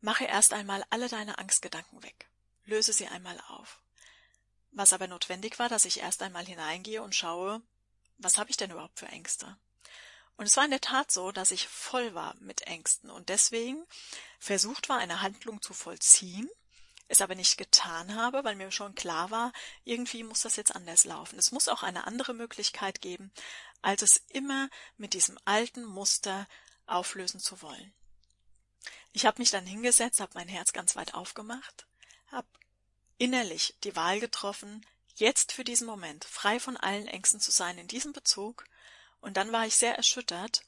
mache 0.00 0.24
erst 0.24 0.52
einmal 0.52 0.84
alle 0.90 1.08
deine 1.08 1.38
Angstgedanken 1.38 2.02
weg. 2.02 2.28
Löse 2.64 2.92
sie 2.92 3.08
einmal 3.08 3.40
auf. 3.48 3.80
Was 4.70 4.92
aber 4.92 5.06
notwendig 5.06 5.58
war, 5.58 5.68
dass 5.68 5.84
ich 5.84 6.00
erst 6.00 6.22
einmal 6.22 6.44
hineingehe 6.44 7.02
und 7.02 7.14
schaue, 7.14 7.62
was 8.18 8.38
habe 8.38 8.50
ich 8.50 8.56
denn 8.56 8.70
überhaupt 8.70 8.98
für 8.98 9.06
Ängste? 9.06 9.56
Und 10.36 10.46
es 10.46 10.56
war 10.56 10.64
in 10.64 10.70
der 10.70 10.80
Tat 10.80 11.10
so, 11.10 11.32
dass 11.32 11.50
ich 11.50 11.66
voll 11.66 12.14
war 12.14 12.36
mit 12.38 12.62
Ängsten 12.62 13.10
und 13.10 13.28
deswegen 13.28 13.84
versucht 14.38 14.88
war, 14.88 14.98
eine 14.98 15.20
Handlung 15.20 15.60
zu 15.62 15.74
vollziehen, 15.74 16.48
es 17.08 17.20
aber 17.20 17.34
nicht 17.34 17.56
getan 17.56 18.14
habe, 18.14 18.44
weil 18.44 18.54
mir 18.54 18.70
schon 18.70 18.94
klar 18.94 19.30
war, 19.30 19.52
irgendwie 19.84 20.22
muss 20.22 20.42
das 20.42 20.56
jetzt 20.56 20.76
anders 20.76 21.04
laufen. 21.04 21.38
Es 21.38 21.50
muss 21.50 21.66
auch 21.66 21.82
eine 21.82 22.06
andere 22.06 22.34
Möglichkeit 22.34 23.00
geben, 23.00 23.32
als 23.82 24.02
es 24.02 24.22
immer 24.28 24.68
mit 24.96 25.14
diesem 25.14 25.38
alten 25.44 25.84
Muster 25.84 26.46
auflösen 26.88 27.40
zu 27.40 27.62
wollen. 27.62 27.92
Ich 29.12 29.26
habe 29.26 29.40
mich 29.40 29.50
dann 29.50 29.66
hingesetzt, 29.66 30.20
habe 30.20 30.32
mein 30.34 30.48
Herz 30.48 30.72
ganz 30.72 30.96
weit 30.96 31.14
aufgemacht, 31.14 31.86
habe 32.28 32.48
innerlich 33.18 33.76
die 33.84 33.96
Wahl 33.96 34.20
getroffen, 34.20 34.86
jetzt 35.16 35.52
für 35.52 35.64
diesen 35.64 35.86
Moment 35.86 36.24
frei 36.24 36.60
von 36.60 36.76
allen 36.76 37.08
Ängsten 37.08 37.40
zu 37.40 37.50
sein 37.50 37.78
in 37.78 37.88
diesem 37.88 38.12
Bezug, 38.12 38.64
und 39.20 39.36
dann 39.36 39.50
war 39.50 39.66
ich 39.66 39.76
sehr 39.76 39.96
erschüttert, 39.96 40.62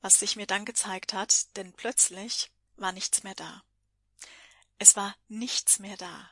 was 0.00 0.18
sich 0.18 0.34
mir 0.34 0.46
dann 0.46 0.64
gezeigt 0.64 1.12
hat, 1.12 1.56
denn 1.56 1.72
plötzlich 1.72 2.50
war 2.76 2.92
nichts 2.92 3.22
mehr 3.22 3.36
da. 3.36 3.62
Es 4.78 4.96
war 4.96 5.16
nichts 5.28 5.78
mehr 5.78 5.96
da, 5.96 6.30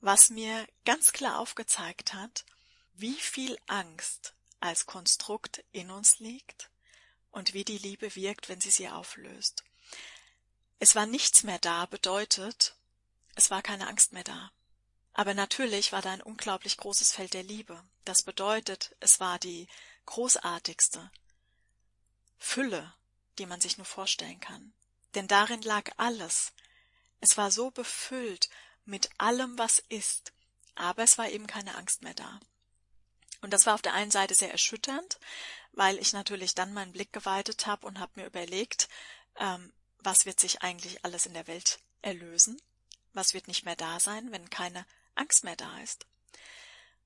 was 0.00 0.30
mir 0.30 0.66
ganz 0.86 1.12
klar 1.12 1.38
aufgezeigt 1.38 2.14
hat, 2.14 2.46
wie 2.94 3.14
viel 3.14 3.58
Angst 3.66 4.34
als 4.60 4.86
Konstrukt 4.86 5.62
in 5.72 5.90
uns 5.90 6.18
liegt 6.18 6.71
und 7.32 7.54
wie 7.54 7.64
die 7.64 7.78
Liebe 7.78 8.14
wirkt, 8.14 8.48
wenn 8.48 8.60
sie 8.60 8.70
sie 8.70 8.88
auflöst. 8.88 9.64
Es 10.78 10.94
war 10.94 11.06
nichts 11.06 11.42
mehr 11.42 11.58
da 11.58 11.86
bedeutet, 11.86 12.76
es 13.34 13.50
war 13.50 13.62
keine 13.62 13.88
Angst 13.88 14.12
mehr 14.12 14.24
da. 14.24 14.52
Aber 15.14 15.34
natürlich 15.34 15.92
war 15.92 16.02
da 16.02 16.12
ein 16.12 16.22
unglaublich 16.22 16.76
großes 16.76 17.12
Feld 17.12 17.34
der 17.34 17.42
Liebe. 17.42 17.82
Das 18.04 18.22
bedeutet, 18.22 18.94
es 19.00 19.20
war 19.20 19.38
die 19.38 19.68
großartigste 20.06 21.10
Fülle, 22.38 22.94
die 23.38 23.46
man 23.46 23.60
sich 23.60 23.76
nur 23.76 23.84
vorstellen 23.84 24.40
kann. 24.40 24.72
Denn 25.14 25.28
darin 25.28 25.62
lag 25.62 25.90
alles, 25.98 26.52
es 27.20 27.36
war 27.36 27.50
so 27.50 27.70
befüllt 27.70 28.48
mit 28.84 29.10
allem, 29.18 29.58
was 29.58 29.78
ist, 29.88 30.32
aber 30.74 31.02
es 31.04 31.18
war 31.18 31.28
eben 31.28 31.46
keine 31.46 31.76
Angst 31.76 32.02
mehr 32.02 32.14
da. 32.14 32.40
Und 33.42 33.52
das 33.52 33.66
war 33.66 33.74
auf 33.74 33.82
der 33.82 33.92
einen 33.92 34.10
Seite 34.10 34.34
sehr 34.34 34.50
erschütternd, 34.50 35.18
weil 35.72 35.98
ich 35.98 36.14
natürlich 36.14 36.54
dann 36.54 36.72
meinen 36.72 36.92
Blick 36.92 37.12
geweitet 37.12 37.66
habe 37.66 37.86
und 37.86 38.00
habe 38.00 38.12
mir 38.14 38.26
überlegt, 38.26 38.88
ähm, 39.36 39.72
was 39.98 40.24
wird 40.24 40.40
sich 40.40 40.62
eigentlich 40.62 41.04
alles 41.04 41.26
in 41.26 41.34
der 41.34 41.46
Welt 41.46 41.78
erlösen? 42.00 42.60
Was 43.12 43.34
wird 43.34 43.48
nicht 43.48 43.64
mehr 43.64 43.76
da 43.76 44.00
sein, 44.00 44.32
wenn 44.32 44.48
keine 44.48 44.86
Angst 45.14 45.44
mehr 45.44 45.56
da 45.56 45.78
ist? 45.80 46.06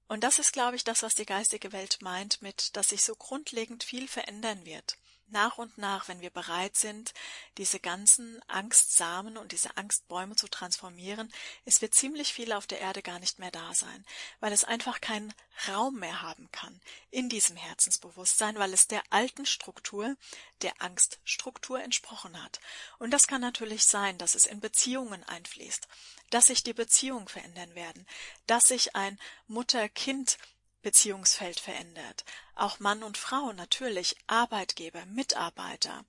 Und 0.09 0.22
das 0.22 0.38
ist, 0.38 0.53
glaube 0.53 0.77
ich, 0.77 0.85
das, 0.85 1.03
was 1.03 1.16
die 1.16 1.27
geistige 1.27 1.72
Welt 1.72 1.99
meint 2.01 2.40
mit, 2.40 2.77
dass 2.77 2.90
sich 2.90 3.03
so 3.03 3.16
grundlegend 3.16 3.83
viel 3.83 4.07
verändern 4.07 4.64
wird 4.64 4.96
nach 5.29 5.59
und 5.59 5.77
nach, 5.79 6.09
wenn 6.09 6.21
wir 6.21 6.31
bereit 6.31 6.77
sind, 6.77 7.15
diese 7.59 7.81
ganzen 7.81 8.41
Angstsamen 8.49 9.37
und 9.37 9.53
diese 9.53 9.77
Angstbäume 9.77 10.37
zu 10.37 10.49
transformieren, 10.49 11.33
es 11.65 11.83
wird 11.83 11.95
ziemlich 11.95 12.33
viel 12.33 12.53
auf 12.53 12.67
der 12.67 12.81
Erde 12.81 13.03
gar 13.03 13.19
nicht 13.19 13.39
mehr 13.39 13.51
da 13.51 13.75
sein, 13.75 14.05
weil 14.41 14.53
es 14.53 14.65
einfach 14.65 15.01
keinen 15.01 15.33
Raum 15.69 15.99
mehr 15.99 16.23
haben 16.23 16.51
kann 16.53 16.81
in 17.11 17.29
diesem 17.29 17.57
Herzensbewusstsein, 17.57 18.57
weil 18.57 18.73
es 18.73 18.89
der 18.89 19.03
alten 19.11 19.47
Struktur, 19.47 20.17
der 20.62 20.81
Angststruktur 20.81 21.83
entsprochen 21.83 22.43
hat. 22.43 22.61
Und 22.99 23.11
das 23.11 23.27
kann 23.27 23.41
natürlich 23.41 23.85
sein, 23.85 24.19
dass 24.19 24.35
es 24.35 24.47
in 24.47 24.61
Beziehungen 24.61 25.25
einfließt, 25.25 25.89
dass 26.31 26.47
sich 26.47 26.62
die 26.62 26.75
Beziehungen 26.75 27.29
verändern 27.29 27.75
werden, 27.75 28.07
dass 28.47 28.69
sich 28.69 28.97
ein 28.97 29.19
Mutter-Kind 29.49 30.39
Beziehungsfeld 30.87 31.59
verändert. 31.59 32.25
Auch 32.55 32.79
Mann 32.79 33.03
und 33.03 33.18
Frau 33.18 33.53
natürlich, 33.53 34.14
Arbeitgeber, 34.29 35.05
Mitarbeiter 35.07 36.05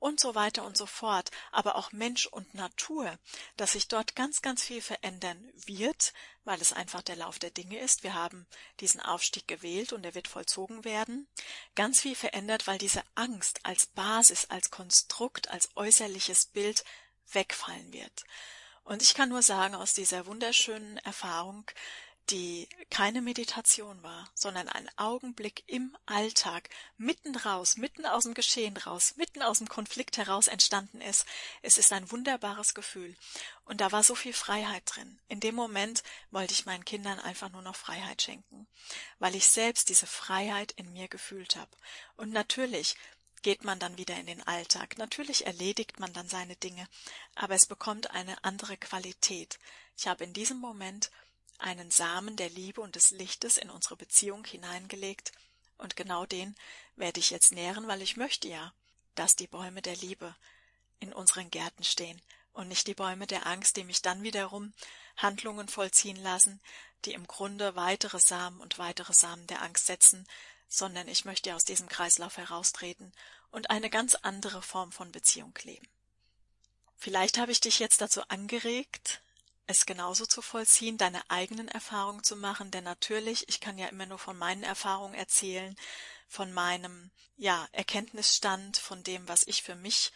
und 0.00 0.20
so 0.20 0.34
weiter 0.34 0.66
und 0.66 0.76
so 0.76 0.84
fort, 0.84 1.30
aber 1.50 1.76
auch 1.76 1.92
Mensch 1.92 2.26
und 2.26 2.52
Natur, 2.52 3.18
dass 3.56 3.72
sich 3.72 3.88
dort 3.88 4.16
ganz, 4.16 4.42
ganz 4.42 4.62
viel 4.62 4.82
verändern 4.82 5.50
wird, 5.64 6.12
weil 6.44 6.60
es 6.60 6.74
einfach 6.74 7.00
der 7.00 7.16
Lauf 7.16 7.38
der 7.38 7.48
Dinge 7.48 7.78
ist. 7.78 8.02
Wir 8.02 8.12
haben 8.12 8.46
diesen 8.80 9.00
Aufstieg 9.00 9.48
gewählt 9.48 9.94
und 9.94 10.04
er 10.04 10.14
wird 10.14 10.28
vollzogen 10.28 10.84
werden. 10.84 11.26
Ganz 11.74 12.02
viel 12.02 12.14
verändert, 12.14 12.66
weil 12.66 12.76
diese 12.76 13.04
Angst 13.14 13.60
als 13.62 13.86
Basis, 13.86 14.44
als 14.50 14.70
Konstrukt, 14.70 15.48
als 15.48 15.70
äußerliches 15.74 16.44
Bild 16.44 16.84
wegfallen 17.32 17.94
wird. 17.94 18.24
Und 18.84 19.02
ich 19.02 19.14
kann 19.14 19.30
nur 19.30 19.42
sagen, 19.42 19.74
aus 19.74 19.94
dieser 19.94 20.26
wunderschönen 20.26 20.98
Erfahrung, 20.98 21.64
die 22.30 22.68
keine 22.90 23.22
Meditation 23.22 24.02
war, 24.02 24.30
sondern 24.34 24.68
ein 24.68 24.88
Augenblick 24.96 25.64
im 25.66 25.96
Alltag, 26.06 26.68
mitten 26.96 27.36
raus, 27.36 27.76
mitten 27.76 28.06
aus 28.06 28.24
dem 28.24 28.34
Geschehen 28.34 28.76
raus, 28.76 29.14
mitten 29.16 29.42
aus 29.42 29.58
dem 29.58 29.68
Konflikt 29.68 30.18
heraus 30.18 30.48
entstanden 30.48 31.00
ist. 31.00 31.24
Es 31.62 31.78
ist 31.78 31.92
ein 31.92 32.10
wunderbares 32.10 32.74
Gefühl. 32.74 33.16
Und 33.64 33.80
da 33.80 33.92
war 33.92 34.04
so 34.04 34.14
viel 34.14 34.32
Freiheit 34.32 34.82
drin. 34.86 35.18
In 35.28 35.40
dem 35.40 35.54
Moment 35.54 36.02
wollte 36.30 36.52
ich 36.52 36.66
meinen 36.66 36.84
Kindern 36.84 37.18
einfach 37.20 37.50
nur 37.50 37.62
noch 37.62 37.76
Freiheit 37.76 38.22
schenken, 38.22 38.66
weil 39.18 39.34
ich 39.34 39.48
selbst 39.48 39.88
diese 39.88 40.06
Freiheit 40.06 40.72
in 40.72 40.92
mir 40.92 41.08
gefühlt 41.08 41.56
habe. 41.56 41.70
Und 42.16 42.32
natürlich 42.32 42.96
geht 43.42 43.64
man 43.64 43.78
dann 43.78 43.96
wieder 43.98 44.16
in 44.16 44.26
den 44.26 44.42
Alltag. 44.46 44.98
Natürlich 44.98 45.46
erledigt 45.46 46.00
man 46.00 46.12
dann 46.12 46.28
seine 46.28 46.56
Dinge, 46.56 46.88
aber 47.34 47.54
es 47.54 47.66
bekommt 47.66 48.10
eine 48.10 48.42
andere 48.44 48.76
Qualität. 48.76 49.58
Ich 49.96 50.06
habe 50.06 50.24
in 50.24 50.32
diesem 50.32 50.58
Moment 50.58 51.10
einen 51.58 51.90
Samen 51.90 52.36
der 52.36 52.50
Liebe 52.50 52.80
und 52.80 52.94
des 52.94 53.10
Lichtes 53.10 53.56
in 53.58 53.70
unsere 53.70 53.96
Beziehung 53.96 54.44
hineingelegt, 54.44 55.32
und 55.76 55.94
genau 55.94 56.26
den 56.26 56.56
werde 56.96 57.20
ich 57.20 57.30
jetzt 57.30 57.52
nähren, 57.52 57.86
weil 57.86 58.02
ich 58.02 58.16
möchte 58.16 58.48
ja, 58.48 58.74
dass 59.14 59.36
die 59.36 59.46
Bäume 59.46 59.80
der 59.80 59.96
Liebe 59.96 60.34
in 60.98 61.12
unseren 61.12 61.50
Gärten 61.50 61.84
stehen 61.84 62.20
und 62.52 62.66
nicht 62.68 62.88
die 62.88 62.94
Bäume 62.94 63.26
der 63.28 63.46
Angst, 63.46 63.76
die 63.76 63.84
mich 63.84 64.02
dann 64.02 64.22
wiederum 64.22 64.72
Handlungen 65.16 65.68
vollziehen 65.68 66.16
lassen, 66.16 66.60
die 67.04 67.12
im 67.12 67.26
Grunde 67.28 67.76
weitere 67.76 68.18
Samen 68.18 68.60
und 68.60 68.78
weitere 68.78 69.14
Samen 69.14 69.46
der 69.46 69.62
Angst 69.62 69.86
setzen, 69.86 70.26
sondern 70.68 71.06
ich 71.06 71.24
möchte 71.24 71.54
aus 71.54 71.64
diesem 71.64 71.88
Kreislauf 71.88 72.36
heraustreten 72.36 73.12
und 73.50 73.70
eine 73.70 73.90
ganz 73.90 74.16
andere 74.16 74.62
Form 74.62 74.90
von 74.90 75.12
Beziehung 75.12 75.54
leben. 75.62 75.88
Vielleicht 76.96 77.38
habe 77.38 77.52
ich 77.52 77.60
dich 77.60 77.78
jetzt 77.78 78.00
dazu 78.00 78.22
angeregt, 78.28 79.22
es 79.68 79.86
genauso 79.86 80.26
zu 80.26 80.42
vollziehen, 80.42 80.98
deine 80.98 81.22
eigenen 81.30 81.68
Erfahrungen 81.68 82.24
zu 82.24 82.36
machen, 82.36 82.70
denn 82.70 82.84
natürlich, 82.84 83.48
ich 83.48 83.60
kann 83.60 83.78
ja 83.78 83.86
immer 83.88 84.06
nur 84.06 84.18
von 84.18 84.36
meinen 84.36 84.64
Erfahrungen 84.64 85.14
erzählen, 85.14 85.76
von 86.26 86.52
meinem, 86.52 87.10
ja, 87.36 87.68
Erkenntnisstand, 87.72 88.78
von 88.78 89.02
dem, 89.02 89.28
was 89.28 89.46
ich 89.46 89.62
für 89.62 89.76
mich 89.76 90.12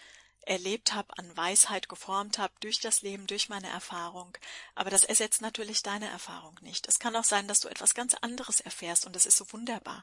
erlebt 0.47 0.95
habe, 0.95 1.17
an 1.19 1.37
Weisheit 1.37 1.89
geformt 1.89 2.39
habe, 2.39 2.53
durch 2.61 2.81
das 2.81 3.03
Leben, 3.03 3.27
durch 3.27 3.49
meine 3.49 3.69
Erfahrung. 3.69 4.37
Aber 4.75 4.91
das 4.91 5.05
ersetzt 5.05 5.41
natürlich 5.41 5.83
deine 5.83 6.09
Erfahrung 6.09 6.59
nicht. 6.63 6.89
Es 6.89 6.99
kann 6.99 7.15
auch 7.15 7.25
sein, 7.25 7.47
dass 7.47 7.61
du 7.61 7.69
etwas 7.69 7.95
ganz 7.95 8.15
anderes 8.15 8.61
erfährst 8.61 9.07
und 9.07 9.15
das 9.15 9.27
ist 9.27 9.37
so 9.37 9.53
wunderbar. 9.53 10.03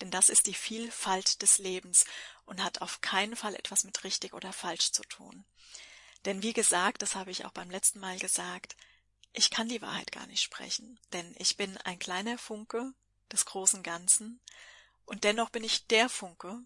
Denn 0.00 0.10
das 0.10 0.28
ist 0.28 0.46
die 0.46 0.54
Vielfalt 0.54 1.40
des 1.40 1.58
Lebens 1.58 2.04
und 2.44 2.62
hat 2.62 2.82
auf 2.82 3.00
keinen 3.00 3.36
Fall 3.36 3.54
etwas 3.54 3.84
mit 3.84 4.04
richtig 4.04 4.34
oder 4.34 4.52
falsch 4.52 4.92
zu 4.92 5.02
tun. 5.04 5.44
Denn 6.24 6.42
wie 6.42 6.52
gesagt, 6.52 7.02
das 7.02 7.14
habe 7.14 7.30
ich 7.30 7.44
auch 7.44 7.52
beim 7.52 7.70
letzten 7.70 8.00
Mal 8.00 8.18
gesagt, 8.18 8.76
ich 9.32 9.50
kann 9.50 9.68
die 9.68 9.82
Wahrheit 9.82 10.12
gar 10.12 10.26
nicht 10.26 10.42
sprechen, 10.42 10.98
denn 11.12 11.34
ich 11.38 11.56
bin 11.56 11.76
ein 11.78 11.98
kleiner 11.98 12.38
Funke 12.38 12.92
des 13.30 13.44
großen 13.44 13.82
Ganzen, 13.82 14.40
und 15.08 15.24
dennoch 15.24 15.48
bin 15.48 15.64
ich 15.64 15.86
der 15.86 16.10
Funke, 16.10 16.60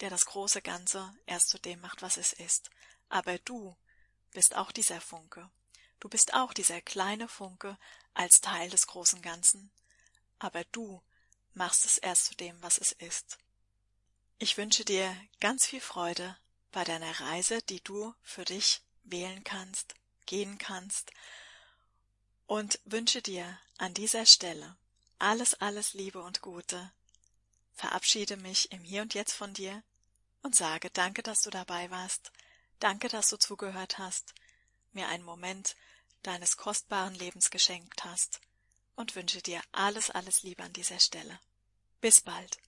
der 0.00 0.08
das 0.08 0.24
große 0.24 0.62
Ganze 0.62 1.14
erst 1.26 1.50
zu 1.50 1.58
dem 1.58 1.78
macht, 1.82 2.00
was 2.00 2.16
es 2.16 2.32
ist. 2.32 2.70
Aber 3.10 3.38
du 3.40 3.76
bist 4.32 4.56
auch 4.56 4.72
dieser 4.72 5.02
Funke. 5.02 5.50
Du 6.00 6.08
bist 6.08 6.32
auch 6.32 6.54
dieser 6.54 6.80
kleine 6.80 7.28
Funke 7.28 7.76
als 8.14 8.40
Teil 8.40 8.70
des 8.70 8.86
großen 8.86 9.20
Ganzen. 9.20 9.70
Aber 10.38 10.64
du 10.72 11.02
machst 11.52 11.84
es 11.84 11.98
erst 11.98 12.24
zu 12.24 12.34
dem, 12.34 12.56
was 12.62 12.78
es 12.78 12.92
ist. 12.92 13.36
Ich 14.38 14.56
wünsche 14.56 14.86
dir 14.86 15.14
ganz 15.40 15.66
viel 15.66 15.82
Freude 15.82 16.34
bei 16.72 16.82
deiner 16.82 17.20
Reise, 17.20 17.60
die 17.60 17.84
du 17.84 18.14
für 18.22 18.46
dich 18.46 18.80
wählen 19.04 19.44
kannst, 19.44 19.94
gehen 20.24 20.56
kannst 20.56 21.10
und 22.46 22.80
wünsche 22.84 23.22
dir 23.22 23.58
an 23.78 23.94
dieser 23.94 24.26
Stelle 24.26 24.76
alles, 25.18 25.54
alles 25.54 25.94
Liebe 25.94 26.20
und 26.20 26.42
Gute. 26.42 26.92
Verabschiede 27.74 28.36
mich 28.36 28.72
im 28.72 28.82
Hier 28.82 29.02
und 29.02 29.14
Jetzt 29.14 29.32
von 29.32 29.52
dir 29.54 29.82
und 30.42 30.54
sage 30.54 30.90
Danke, 30.90 31.22
dass 31.22 31.42
du 31.42 31.50
dabei 31.50 31.90
warst. 31.90 32.32
Danke, 32.78 33.08
dass 33.08 33.28
du 33.28 33.38
zugehört 33.38 33.98
hast, 33.98 34.34
mir 34.92 35.08
einen 35.08 35.24
Moment 35.24 35.76
deines 36.22 36.56
kostbaren 36.56 37.14
Lebens 37.14 37.50
geschenkt 37.50 38.04
hast 38.04 38.40
und 38.94 39.14
wünsche 39.14 39.40
dir 39.42 39.60
alles, 39.72 40.10
alles 40.10 40.42
Liebe 40.42 40.62
an 40.62 40.72
dieser 40.72 41.00
Stelle. 41.00 41.40
Bis 42.00 42.20
bald. 42.20 42.58